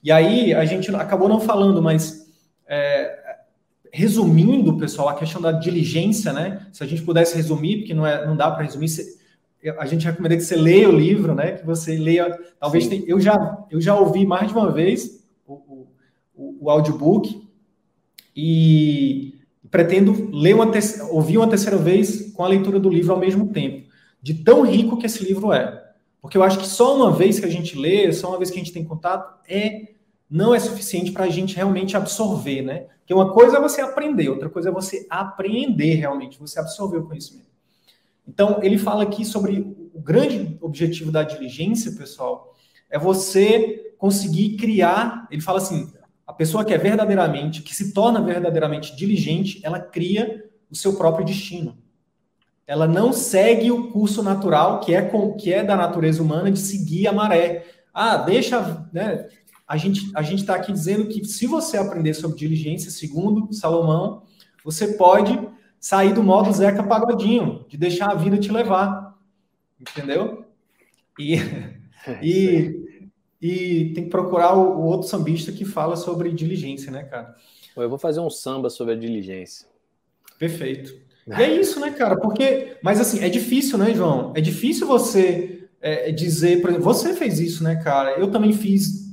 [0.04, 2.30] E aí, a gente acabou não falando, mas
[2.68, 3.38] é,
[3.94, 6.68] resumindo, pessoal, a questão da diligência, né?
[6.74, 8.90] Se a gente pudesse resumir, porque não, é, não dá para resumir,
[9.78, 11.54] a gente recomenda que você leia o livro, né?
[11.54, 12.38] Que você leia.
[12.60, 15.88] Talvez tem, eu já eu já ouvi mais de uma vez o,
[16.36, 17.48] o, o audiobook
[18.36, 19.36] e
[19.70, 20.70] pretendo ler uma
[21.12, 23.88] ouvir uma terceira vez com a leitura do livro ao mesmo tempo,
[24.22, 25.82] de tão rico que esse livro é.
[26.22, 28.58] Porque eu acho que só uma vez que a gente lê, só uma vez que
[28.58, 29.92] a gente tem contato, é
[30.30, 32.86] não é suficiente para a gente realmente absorver, né?
[33.00, 37.06] Porque uma coisa é você aprender, outra coisa é você apreender realmente, você absorver o
[37.06, 37.51] conhecimento.
[38.28, 42.56] Então, ele fala aqui sobre o grande objetivo da diligência, pessoal,
[42.90, 45.28] é você conseguir criar.
[45.32, 45.92] Ele fala assim:
[46.26, 51.26] a pessoa que é verdadeiramente, que se torna verdadeiramente diligente, ela cria o seu próprio
[51.26, 51.78] destino.
[52.66, 56.60] Ela não segue o curso natural que é, com, que é da natureza humana de
[56.60, 57.66] seguir a maré.
[57.94, 59.28] Ah, deixa, né?
[59.68, 64.24] A gente a gente está aqui dizendo que se você aprender sobre diligência, segundo Salomão,
[64.64, 65.38] você pode
[65.82, 69.18] sair do modo Zeca Pagodinho, de deixar a vida te levar,
[69.80, 70.46] entendeu?
[71.20, 72.82] E, é e
[73.42, 77.36] e tem que procurar o, o, outro sambista que fala sobre diligência, né, cara?
[77.76, 79.68] Eu vou fazer um samba sobre a diligência.
[80.38, 80.94] Perfeito.
[81.28, 82.16] E é isso, né, cara?
[82.18, 84.32] Porque, mas assim, é difícil, né, João?
[84.36, 88.20] É difícil você é, dizer, por exemplo, você fez isso, né, cara?
[88.20, 89.10] Eu também fiz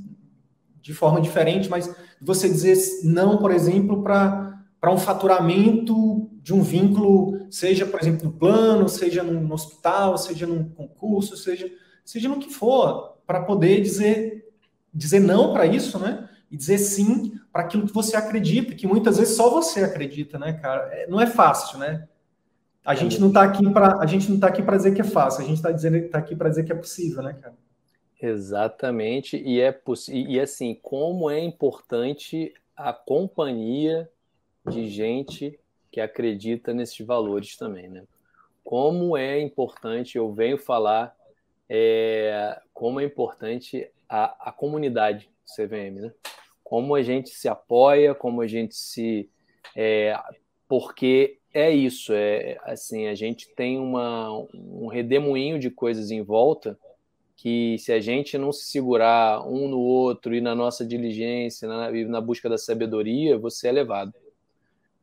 [0.82, 4.60] de forma diferente, mas você dizer não, por exemplo, para
[4.92, 10.66] um faturamento de um vínculo, seja, por exemplo, no plano, seja no hospital, seja num
[10.66, 11.70] concurso, seja,
[12.03, 14.51] seja no que for para poder dizer,
[14.92, 16.26] dizer não para isso, né?
[16.51, 20.55] E dizer sim para aquilo que você acredita, que muitas vezes só você acredita, né,
[20.55, 20.88] cara?
[20.90, 22.09] É, não é fácil, né?
[22.82, 25.05] A gente não está aqui para a gente não está aqui para dizer que é
[25.05, 27.55] fácil, a gente está dizendo está aqui para dizer que é possível, né, cara?
[28.22, 29.78] Exatamente, e é
[30.11, 34.11] e assim, como é importante a companhia
[34.66, 35.61] de gente
[35.91, 38.05] que acredita nesses valores também, né?
[38.64, 41.14] Como é importante, eu venho falar
[41.68, 46.12] é, como é importante a, a comunidade CVM, né?
[46.62, 49.28] Como a gente se apoia, como a gente se.
[49.74, 50.18] É,
[50.68, 56.78] porque é isso, é assim, a gente tem uma, um redemoinho de coisas em volta
[57.39, 61.91] que se a gente não se segurar um no outro e na nossa diligência, na,
[61.91, 64.12] na busca da sabedoria, você é levado.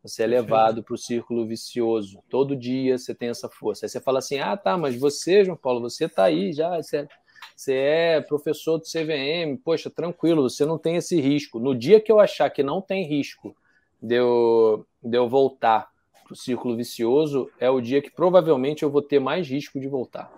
[0.06, 2.20] Você é levado para o círculo vicioso.
[2.30, 3.86] Todo dia você tem essa força.
[3.86, 6.78] Aí você fala assim: ah, tá, mas você, João Paulo, você está aí já.
[6.78, 7.08] Você é,
[7.56, 11.60] você é professor do CVM, poxa, tranquilo, você não tem esse risco.
[11.60, 13.56] No dia que eu achar que não tem risco
[14.00, 15.90] de eu, de eu voltar
[16.24, 19.88] para o círculo vicioso, é o dia que provavelmente eu vou ter mais risco de
[19.88, 20.32] voltar.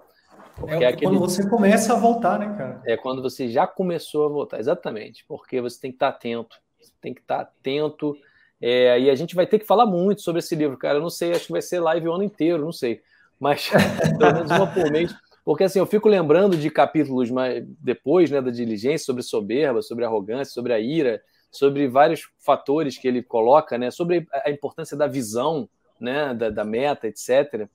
[0.55, 1.11] Porque é, é aquele...
[1.11, 2.81] quando você começa a voltar, né, cara?
[2.85, 5.25] É quando você já começou a voltar, exatamente.
[5.27, 6.57] Porque você tem que estar atento.
[6.79, 8.17] Você tem que estar atento
[8.61, 10.97] é, e a gente vai ter que falar muito sobre esse livro, cara.
[10.97, 13.01] Eu não sei, acho que vai ser live o ano inteiro, não sei.
[13.39, 13.69] Mas
[14.17, 15.15] pelo menos uma por mês.
[15.45, 20.03] Porque assim, eu fico lembrando de capítulos mais depois né, da diligência sobre soberba, sobre
[20.03, 25.07] arrogância, sobre a ira, sobre vários fatores que ele coloca, né, sobre a importância da
[25.07, 27.69] visão, né, da, da meta, etc.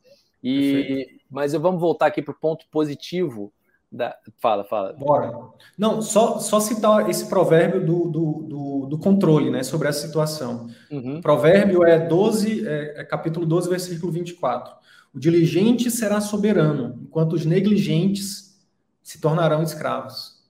[0.45, 3.53] E, mas eu vamos voltar aqui para o ponto positivo
[3.93, 4.17] da...
[4.39, 4.95] Fala, fala.
[4.95, 5.33] Bora.
[5.77, 10.69] Não, só, só citar esse provérbio do, do, do, do controle, né, sobre essa situação.
[10.91, 11.19] Uhum.
[11.19, 14.75] O provérbio é 12, é, é capítulo 12, versículo 24.
[15.15, 18.59] O diligente será soberano, enquanto os negligentes
[19.03, 20.43] se tornarão escravos.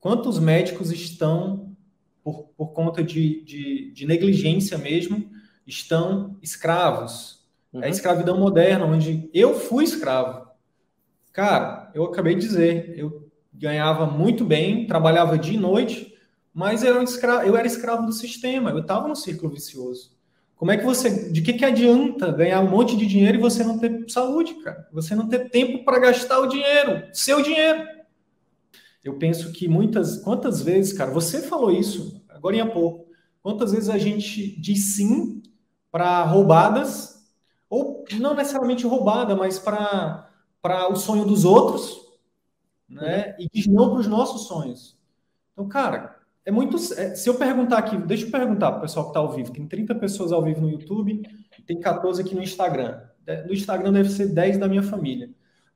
[0.00, 1.74] Quantos médicos estão,
[2.22, 5.30] por, por conta de, de, de negligência mesmo,
[5.64, 7.44] estão escravos?
[7.72, 7.80] Uhum.
[7.80, 7.92] É a uhum.
[7.92, 10.48] escravidão moderna, onde eu fui escravo.
[11.32, 16.12] Cara, eu acabei de dizer, eu ganhava muito bem, trabalhava dia e noite,
[16.52, 20.12] mas eu era escravo, eu era escravo do sistema, eu estava no círculo vicioso.
[20.56, 23.64] Como é que você, de que, que adianta ganhar um monte de dinheiro e você
[23.64, 24.88] não ter saúde, cara?
[24.92, 27.86] Você não ter tempo para gastar o dinheiro, seu dinheiro.
[29.02, 33.06] Eu penso que muitas, quantas vezes, cara, você falou isso agora há pouco.
[33.42, 35.42] Quantas vezes a gente diz sim
[35.90, 37.14] para roubadas,
[37.68, 40.30] ou não necessariamente roubada, mas para
[40.64, 42.08] para o sonho dos outros,
[42.88, 43.36] né?
[43.38, 44.96] E diz não para os nossos sonhos.
[45.52, 46.78] Então, cara, é muito.
[46.94, 49.52] É, se eu perguntar aqui, deixa eu perguntar para o pessoal que está ao vivo.
[49.52, 51.20] Tem 30 pessoas ao vivo no YouTube,
[51.66, 52.98] tem 14 aqui no Instagram.
[53.46, 55.28] No Instagram deve ser 10 da minha família.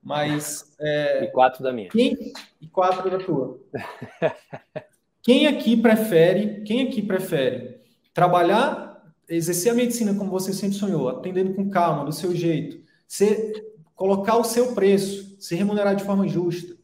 [0.03, 0.75] Mas.
[0.81, 1.91] É, e quatro da minha.
[1.91, 2.17] Quem,
[2.59, 3.61] e quatro da tua.
[5.21, 7.79] quem aqui prefere, quem aqui prefere
[8.15, 13.68] trabalhar, exercer a medicina como você sempre sonhou, atendendo com calma, do seu jeito, ser,
[13.99, 16.77] colocar o seu preço, ser remunerado de forma justa,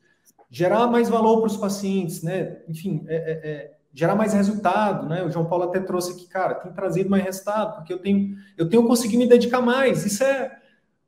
[0.50, 2.58] gerar mais valor para os pacientes, né?
[2.68, 5.22] Enfim, é, é, é, gerar mais resultado, né?
[5.24, 8.68] O João Paulo até trouxe aqui, cara, tem trazido mais resultado, porque eu tenho, eu
[8.68, 10.04] tenho conseguido me dedicar mais.
[10.04, 10.58] Isso é,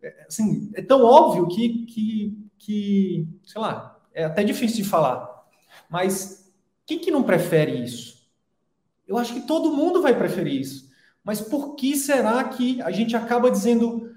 [0.00, 5.44] é, assim, é tão óbvio que, que, que, sei lá, é até difícil de falar.
[5.90, 6.52] Mas
[6.86, 8.30] quem que não prefere isso?
[9.08, 10.88] Eu acho que todo mundo vai preferir isso.
[11.24, 14.14] Mas por que será que a gente acaba dizendo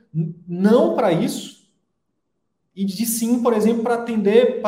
[0.47, 1.58] não para isso
[2.79, 4.61] e de sim, por exemplo, para atender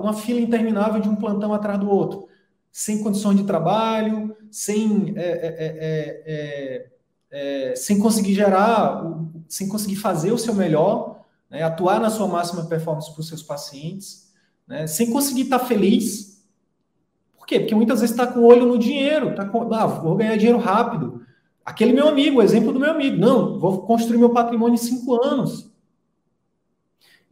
[0.00, 2.26] uma fila interminável de um plantão atrás do outro,
[2.72, 9.04] sem condições de trabalho, sem, é, é, é, é, sem conseguir gerar,
[9.48, 13.44] sem conseguir fazer o seu melhor, né, atuar na sua máxima performance para os seus
[13.44, 14.32] pacientes,
[14.66, 16.44] né, sem conseguir estar tá feliz.
[17.38, 17.60] Por quê?
[17.60, 20.58] Porque muitas vezes está com o olho no dinheiro, tá com, ah, vou ganhar dinheiro
[20.58, 21.24] rápido.
[21.64, 25.22] Aquele meu amigo, o exemplo do meu amigo, não, vou construir meu patrimônio em cinco
[25.22, 25.71] anos.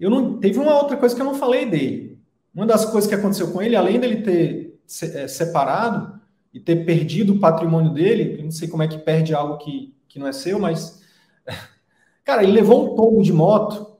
[0.00, 2.18] Eu não teve uma outra coisa que eu não falei dele.
[2.54, 6.18] Uma das coisas que aconteceu com ele, além dele ter se, é, separado
[6.52, 9.94] e ter perdido o patrimônio dele, eu não sei como é que perde algo que,
[10.08, 11.02] que não é seu, mas
[12.24, 13.98] cara, ele levou um tombo de moto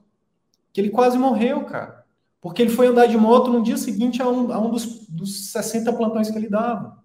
[0.73, 2.03] que ele quase morreu, cara.
[2.41, 5.51] Porque ele foi andar de moto no dia seguinte a um, a um dos, dos
[5.51, 6.97] 60 plantões que ele dava.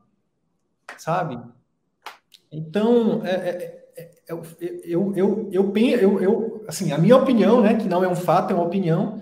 [0.97, 1.39] Sabe?
[2.51, 4.43] Então, é, é, eu,
[4.85, 8.53] eu, eu, eu, eu, eu, assim, a minha opinião, né, que não é um fato,
[8.53, 9.21] é uma opinião,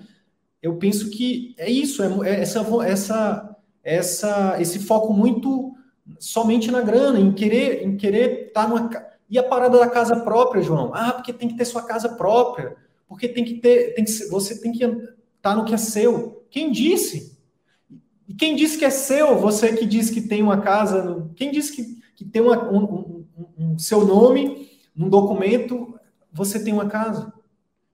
[0.63, 5.75] eu penso que é isso, é, é essa, essa, essa, esse foco muito
[6.19, 8.89] somente na grana, em querer, em querer estar tá numa
[9.29, 10.93] e a parada da casa própria, João.
[10.95, 12.77] Ah, porque tem que ter sua casa própria,
[13.09, 15.03] porque tem que ter, tem que você tem que estar
[15.43, 16.45] tá no que é seu.
[16.51, 17.37] Quem disse?
[18.29, 19.37] E quem disse que é seu?
[19.39, 21.85] Você que diz que tem uma casa, quem disse que,
[22.15, 23.27] que tem uma, um, um,
[23.59, 25.94] um seu nome num documento,
[26.35, 27.33] você tem uma casa.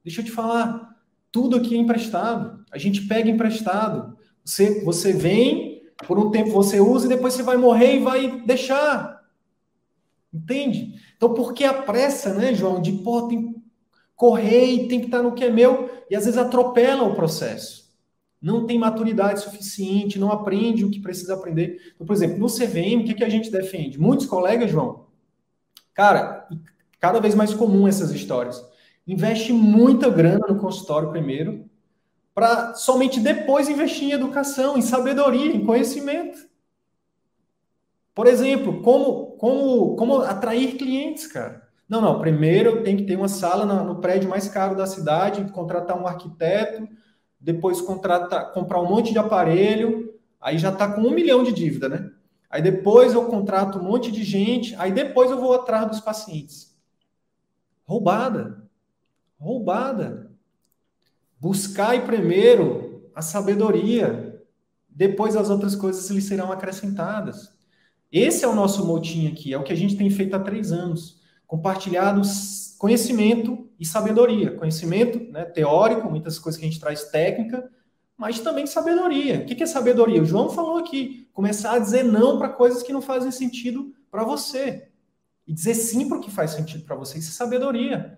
[0.02, 0.96] Deixa eu te falar,
[1.30, 2.64] tudo aqui é emprestado.
[2.72, 4.16] A gente pega emprestado.
[4.42, 8.40] Você, você vem, por um tempo você usa e depois você vai morrer e vai
[8.40, 9.20] deixar.
[10.32, 10.94] Entende?
[11.16, 13.60] Então, por que a pressa, né, João, de pô, tem que
[14.16, 17.90] correr e tem que estar no que é meu, e às vezes atropela o processo.
[18.40, 21.92] Não tem maturidade suficiente, não aprende o que precisa aprender.
[21.94, 23.98] Então, por exemplo, no CVM, o que, que a gente defende?
[23.98, 25.06] Muitos colegas, João,
[25.92, 26.48] cara,
[27.00, 28.62] cada vez mais comum essas histórias.
[29.06, 31.68] Investe muita grana no consultório primeiro,
[32.34, 36.38] para somente depois investir em educação, em sabedoria, em conhecimento.
[38.14, 41.68] Por exemplo, como, como, como atrair clientes, cara.
[41.88, 42.20] Não, não.
[42.20, 46.00] Primeiro eu tenho que ter uma sala no, no prédio mais caro da cidade, contratar
[46.00, 46.86] um arquiteto,
[47.40, 52.10] depois comprar um monte de aparelho, aí já está com um milhão de dívida, né?
[52.50, 56.69] Aí depois eu contrato um monte de gente, aí depois eu vou atrás dos pacientes.
[57.90, 58.62] Roubada.
[59.36, 60.30] Roubada.
[61.40, 64.40] Buscai primeiro a sabedoria,
[64.88, 67.52] depois as outras coisas lhe serão acrescentadas.
[68.12, 70.70] Esse é o nosso motim aqui, é o que a gente tem feito há três
[70.70, 71.20] anos.
[71.48, 74.52] Compartilhados conhecimento e sabedoria.
[74.52, 77.68] Conhecimento né, teórico, muitas coisas que a gente traz técnica,
[78.16, 79.40] mas também sabedoria.
[79.40, 80.22] O que é sabedoria?
[80.22, 84.22] O João falou aqui, começar a dizer não para coisas que não fazem sentido para
[84.22, 84.89] você
[85.50, 87.18] e dizer sim para o que faz sentido para você.
[87.18, 88.16] Isso é sabedoria.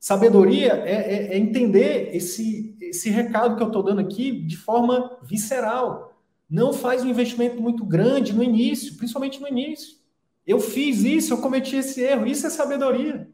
[0.00, 5.16] Sabedoria é, é, é entender esse, esse recado que eu estou dando aqui de forma
[5.22, 6.20] visceral.
[6.50, 9.96] Não faz um investimento muito grande no início, principalmente no início.
[10.44, 12.26] Eu fiz isso, eu cometi esse erro.
[12.26, 13.30] Isso é sabedoria.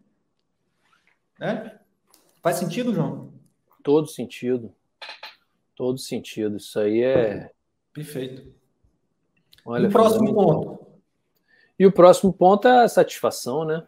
[1.40, 1.78] Né?
[2.42, 3.32] Faz sentido, João?
[3.82, 4.74] Todo sentido.
[5.74, 6.59] Todo sentido.
[6.59, 7.51] Isso aí é.
[7.94, 8.53] Perfeito.
[9.64, 10.88] Olha, e o próximo ponto.
[11.78, 13.86] E o próximo ponto é a satisfação, né?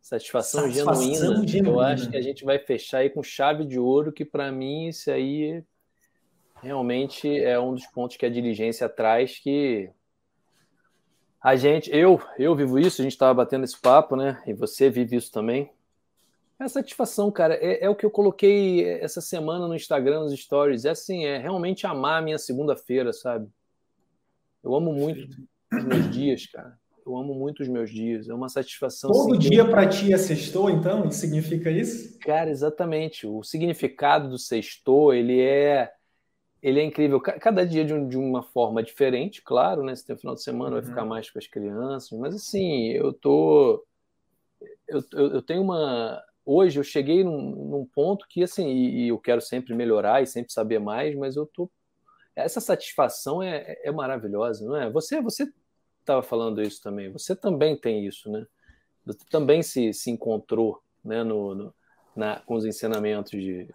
[0.00, 1.46] Satisfação, satisfação genuína.
[1.46, 1.68] genuína.
[1.68, 4.88] Eu acho que a gente vai fechar aí com chave de ouro, que para mim
[4.88, 5.62] isso aí
[6.62, 9.90] realmente é um dos pontos que a diligência traz que
[11.42, 14.42] a gente, eu, eu vivo isso, a gente estava batendo esse papo, né?
[14.46, 15.72] E você vive isso também.
[16.58, 20.38] É a satisfação, cara, é, é, o que eu coloquei essa semana no Instagram, nos
[20.38, 20.84] stories.
[20.84, 23.48] É assim, é realmente amar a minha segunda-feira, sabe?
[24.62, 25.34] Eu amo muito
[25.72, 26.78] os meus dias, cara.
[27.10, 28.28] Eu amo muito os meus dias.
[28.28, 29.10] É uma satisfação.
[29.10, 31.10] Todo dia para ti é sextou, então?
[31.10, 32.16] Significa isso?
[32.20, 33.26] Cara, exatamente.
[33.26, 35.92] O significado do sextou, ele é
[36.62, 37.20] ele é incrível.
[37.20, 39.94] Cada dia de, um, de uma forma diferente, claro, né?
[39.96, 40.82] Se tem final de semana, uhum.
[40.82, 42.16] vai ficar mais com as crianças.
[42.16, 43.84] Mas assim, eu tô.
[44.86, 49.08] Eu, eu, eu tenho uma, hoje eu cheguei num, num ponto que, assim, e, e,
[49.08, 51.68] eu quero sempre melhorar e sempre saber mais, mas eu tô.
[52.36, 54.90] Essa satisfação é, é maravilhosa, não é?
[54.90, 55.50] Você você
[56.00, 58.46] estava falando isso também, você também tem isso, né?
[59.06, 61.74] Você também se, se encontrou né, no, no
[62.14, 63.68] na, com os ensinamentos de,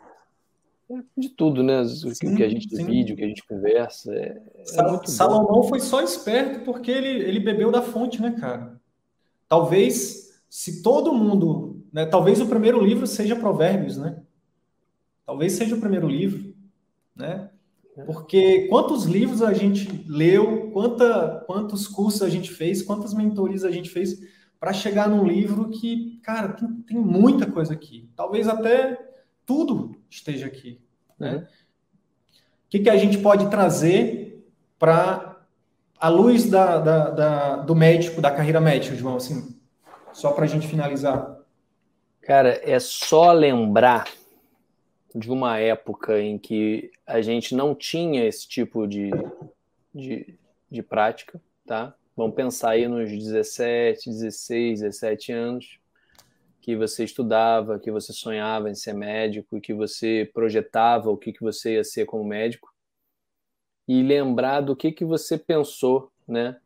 [1.18, 1.84] de tudo, né?
[1.86, 4.14] Sim, o que a gente divide, o que a gente conversa.
[4.14, 4.66] É, é
[5.06, 8.80] Salomão foi só esperto porque ele, ele bebeu da fonte, né, cara?
[9.48, 11.84] Talvez, se todo mundo.
[11.92, 14.22] Né, talvez o primeiro livro seja Provérbios, né?
[15.26, 16.54] Talvez seja o primeiro livro,
[17.16, 17.50] né?
[18.04, 23.72] Porque quantos livros a gente leu, quanta, quantos cursos a gente fez, quantas mentorias a
[23.72, 24.20] gente fez
[24.60, 28.10] para chegar num livro que, cara, tem, tem muita coisa aqui.
[28.16, 29.00] Talvez até
[29.46, 30.82] tudo esteja aqui.
[31.18, 31.36] Né?
[31.36, 31.42] Uhum.
[31.42, 31.48] O
[32.70, 34.46] que, que a gente pode trazer
[34.78, 35.38] para
[35.98, 39.16] a luz da, da, da, do médico, da carreira médica, João?
[39.16, 39.58] Assim,
[40.12, 41.38] só para a gente finalizar.
[42.22, 44.08] Cara, é só lembrar
[45.16, 49.12] de uma época em que a gente não tinha esse tipo de,
[49.94, 50.38] de,
[50.70, 51.96] de prática, tá?
[52.18, 55.80] Vamos pensar aí nos 17, 16, 17 anos
[56.60, 61.42] que você estudava, que você sonhava em ser médico, que você projetava o que, que
[61.42, 62.74] você ia ser como médico,
[63.88, 66.60] e lembrar do que, que você pensou, né,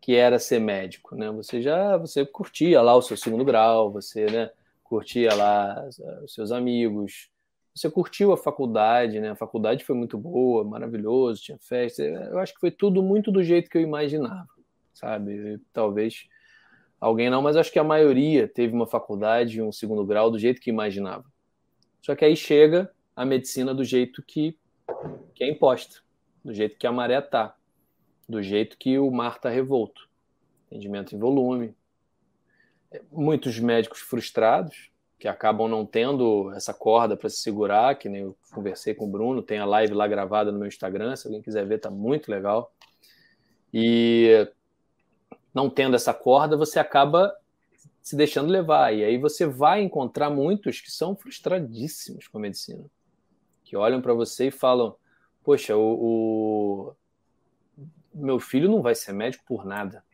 [0.00, 1.30] que era ser médico, né?
[1.30, 4.50] Você já você curtia lá o seu segundo grau, você, né,
[4.84, 5.88] curtia lá
[6.22, 7.30] os seus amigos,
[7.76, 9.30] você curtiu a faculdade, né?
[9.30, 12.02] A faculdade foi muito boa, maravilhoso, tinha festa.
[12.02, 14.48] Eu acho que foi tudo muito do jeito que eu imaginava,
[14.94, 15.60] sabe?
[15.72, 16.26] Talvez
[17.00, 20.60] Alguém não, mas acho que a maioria teve uma faculdade, um segundo grau, do jeito
[20.60, 21.24] que imaginava.
[22.00, 24.58] Só que aí chega a medicina do jeito que,
[25.34, 26.00] que é imposta,
[26.42, 27.54] do jeito que a maré tá,
[28.28, 30.08] do jeito que o mar está revolto.
[30.66, 31.74] Entendimento em volume.
[33.12, 38.36] Muitos médicos frustrados, que acabam não tendo essa corda para se segurar, que nem eu
[38.52, 41.66] conversei com o Bruno, tem a live lá gravada no meu Instagram, se alguém quiser
[41.66, 42.72] ver, tá muito legal.
[43.72, 44.46] E
[45.54, 47.34] não tendo essa corda, você acaba
[48.02, 48.94] se deixando levar.
[48.94, 52.84] E aí você vai encontrar muitos que são frustradíssimos com a medicina,
[53.64, 54.94] que olham para você e falam:
[55.42, 56.96] Poxa, o, o,
[58.14, 60.04] meu filho não vai ser médico por nada.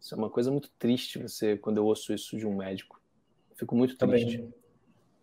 [0.00, 3.00] Isso é uma coisa muito triste você quando eu ouço isso de um médico.
[3.56, 4.38] Fico muito triste.
[4.38, 4.54] Também.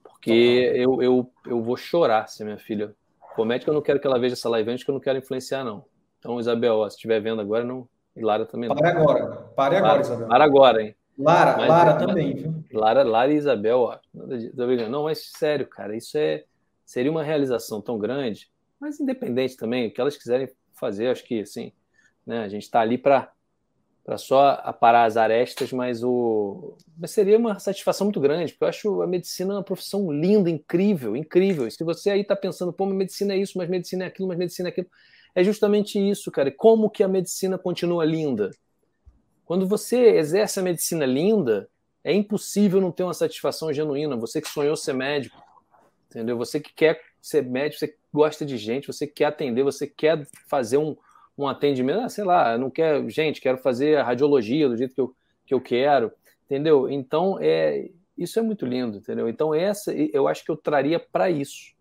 [0.03, 2.95] Porque eu, eu, eu vou chorar se minha filha
[3.35, 3.69] for médica.
[3.69, 5.85] Eu não quero que ela veja essa live antes, que eu não quero influenciar, não.
[6.19, 8.75] Então, Isabel, se estiver vendo agora, não, e Lara também não.
[8.75, 9.27] Para agora.
[9.55, 10.27] Pare agora, Isabel.
[10.27, 10.95] Para agora, hein?
[11.17, 12.63] Lara, mas, Lara também, viu?
[12.71, 13.99] Lara, Lara e Isabel, ó.
[14.89, 16.45] Não, mas sério, cara, isso é
[16.85, 21.41] seria uma realização tão grande, mas independente também, o que elas quiserem fazer, acho que
[21.41, 21.71] assim,
[22.25, 23.31] né, a gente está ali para
[24.03, 28.67] para só aparar as arestas, mas o mas seria uma satisfação muito grande, porque eu
[28.67, 31.65] acho a medicina uma profissão linda, incrível, incrível.
[31.67, 34.37] E se você aí está pensando, pô, medicina é isso, mas medicina é aquilo, mas
[34.37, 34.87] medicina é aquilo,
[35.33, 36.51] é justamente isso, cara.
[36.51, 38.51] Como que a medicina continua linda?
[39.45, 41.69] Quando você exerce a medicina linda,
[42.03, 44.17] é impossível não ter uma satisfação genuína.
[44.17, 45.41] Você que sonhou ser médico,
[46.09, 46.37] entendeu?
[46.37, 50.77] Você que quer ser médico, você gosta de gente, você quer atender, você quer fazer
[50.77, 50.95] um,
[51.37, 55.01] um atendimento, ah, sei lá, não quer, gente, quero fazer a radiologia do jeito que
[55.01, 55.15] eu,
[55.45, 56.11] que eu quero,
[56.45, 56.89] entendeu?
[56.89, 59.27] Então, é, isso é muito lindo, entendeu?
[59.27, 61.73] Então, essa eu acho que eu traria para isso.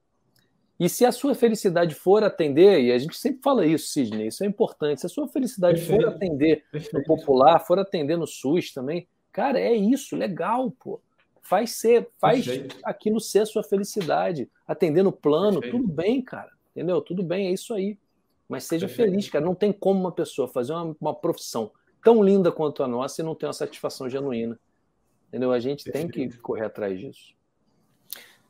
[0.81, 4.43] E se a sua felicidade for atender, e a gente sempre fala isso, Sidney, isso
[4.43, 6.03] é importante, se a sua felicidade Perfeito.
[6.03, 6.99] for atender Perfeito.
[6.99, 11.01] no popular, for atender no SUS também, cara, é isso, legal, pô.
[11.41, 12.79] Faz ser, faz Perfeito.
[12.85, 14.49] aquilo ser a sua felicidade.
[14.67, 16.51] Atender no plano, tudo bem, cara.
[16.71, 17.01] Entendeu?
[17.01, 17.99] Tudo bem, é isso aí.
[18.53, 19.43] Mas seja feliz, cara.
[19.43, 21.71] Não tem como uma pessoa fazer uma, uma, profissão
[22.05, 24.61] tão linda quanto a nossa e não ter uma satisfação genuína.
[25.29, 25.53] Entendeu?
[25.53, 27.33] A gente tem que correr atrás disso.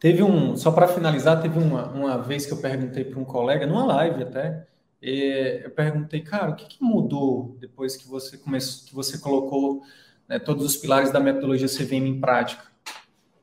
[0.00, 3.64] Teve um, só para finalizar, teve uma, uma vez que eu perguntei para um colega,
[3.64, 4.66] numa live até,
[5.00, 9.82] eu perguntei, cara, o que, que, mudou depois que você começou, que você colocou
[10.28, 12.64] né, todos os pilares da metodologia CVM em prática?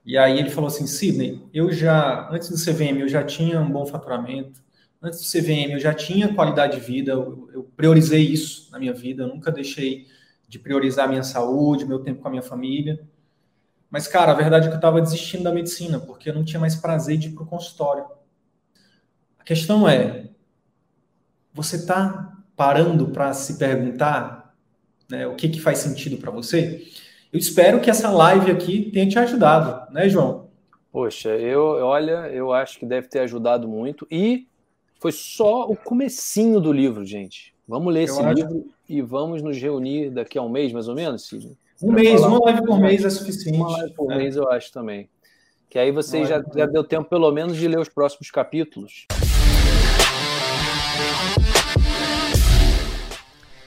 [0.06, 3.72] E aí ele falou assim, Sidney, eu já, antes do CVM, eu já tinha um
[3.72, 4.62] bom faturamento,
[5.02, 9.24] antes do CVM, eu já tinha qualidade de vida, eu, priorizei isso na minha vida,
[9.24, 10.08] eu nunca deixei
[10.48, 13.08] de priorizar minha saúde, meu tempo com a minha família.
[13.90, 16.60] Mas, cara, a verdade é que eu estava desistindo da medicina, porque eu não tinha
[16.60, 18.06] mais prazer de ir para o consultório.
[19.38, 20.30] A questão é:
[21.54, 24.54] você está parando para se perguntar
[25.10, 26.86] né, o que, que faz sentido para você?
[27.32, 30.50] Eu espero que essa live aqui tenha te ajudado, né, João?
[30.92, 34.49] Poxa, eu olha, eu acho que deve ter ajudado muito e
[35.00, 37.56] foi só o comecinho do livro, gente.
[37.66, 38.34] Vamos ler eu esse acho...
[38.34, 41.58] livro e vamos nos reunir daqui a um mês, mais ou menos, Sidney?
[41.82, 43.58] Um mês, uma live por mês é suficiente.
[43.58, 44.18] Uma live por é.
[44.18, 45.10] mês eu acho também.
[45.70, 49.08] Que aí você já, já deu tempo, pelo menos, de ler os próximos capítulos.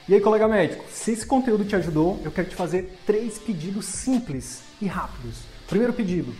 [0.07, 3.85] E aí, colega médico, se esse conteúdo te ajudou, eu quero te fazer três pedidos
[3.85, 5.39] simples e rápidos.
[5.67, 6.31] Primeiro pedido,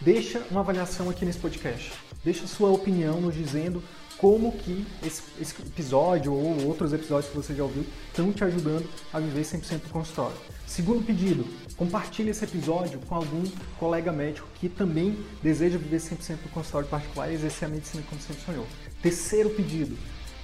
[0.00, 1.92] deixa uma avaliação aqui nesse podcast.
[2.22, 3.82] Deixa sua opinião nos dizendo
[4.18, 8.88] como que esse, esse, episódio ou outros episódios que você já ouviu estão te ajudando
[9.12, 10.36] a viver 100% do consultório.
[10.66, 11.46] Segundo pedido,
[11.76, 13.44] compartilhe esse episódio com algum
[13.78, 18.20] colega médico que também deseja viver 100% do consultório particular e exercer a medicina como
[18.20, 18.66] sempre sonhou.
[19.02, 19.96] Terceiro pedido,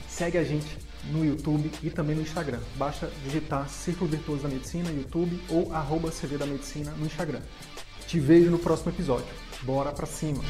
[0.08, 0.78] segue a gente
[1.10, 2.60] no YouTube e também no Instagram.
[2.76, 7.40] Basta digitar Círculo Virtuoso da Medicina, YouTube ou arroba CV da Medicina no Instagram.
[8.06, 9.39] Te vejo no próximo episódio.
[9.62, 10.42] Bora pra cima!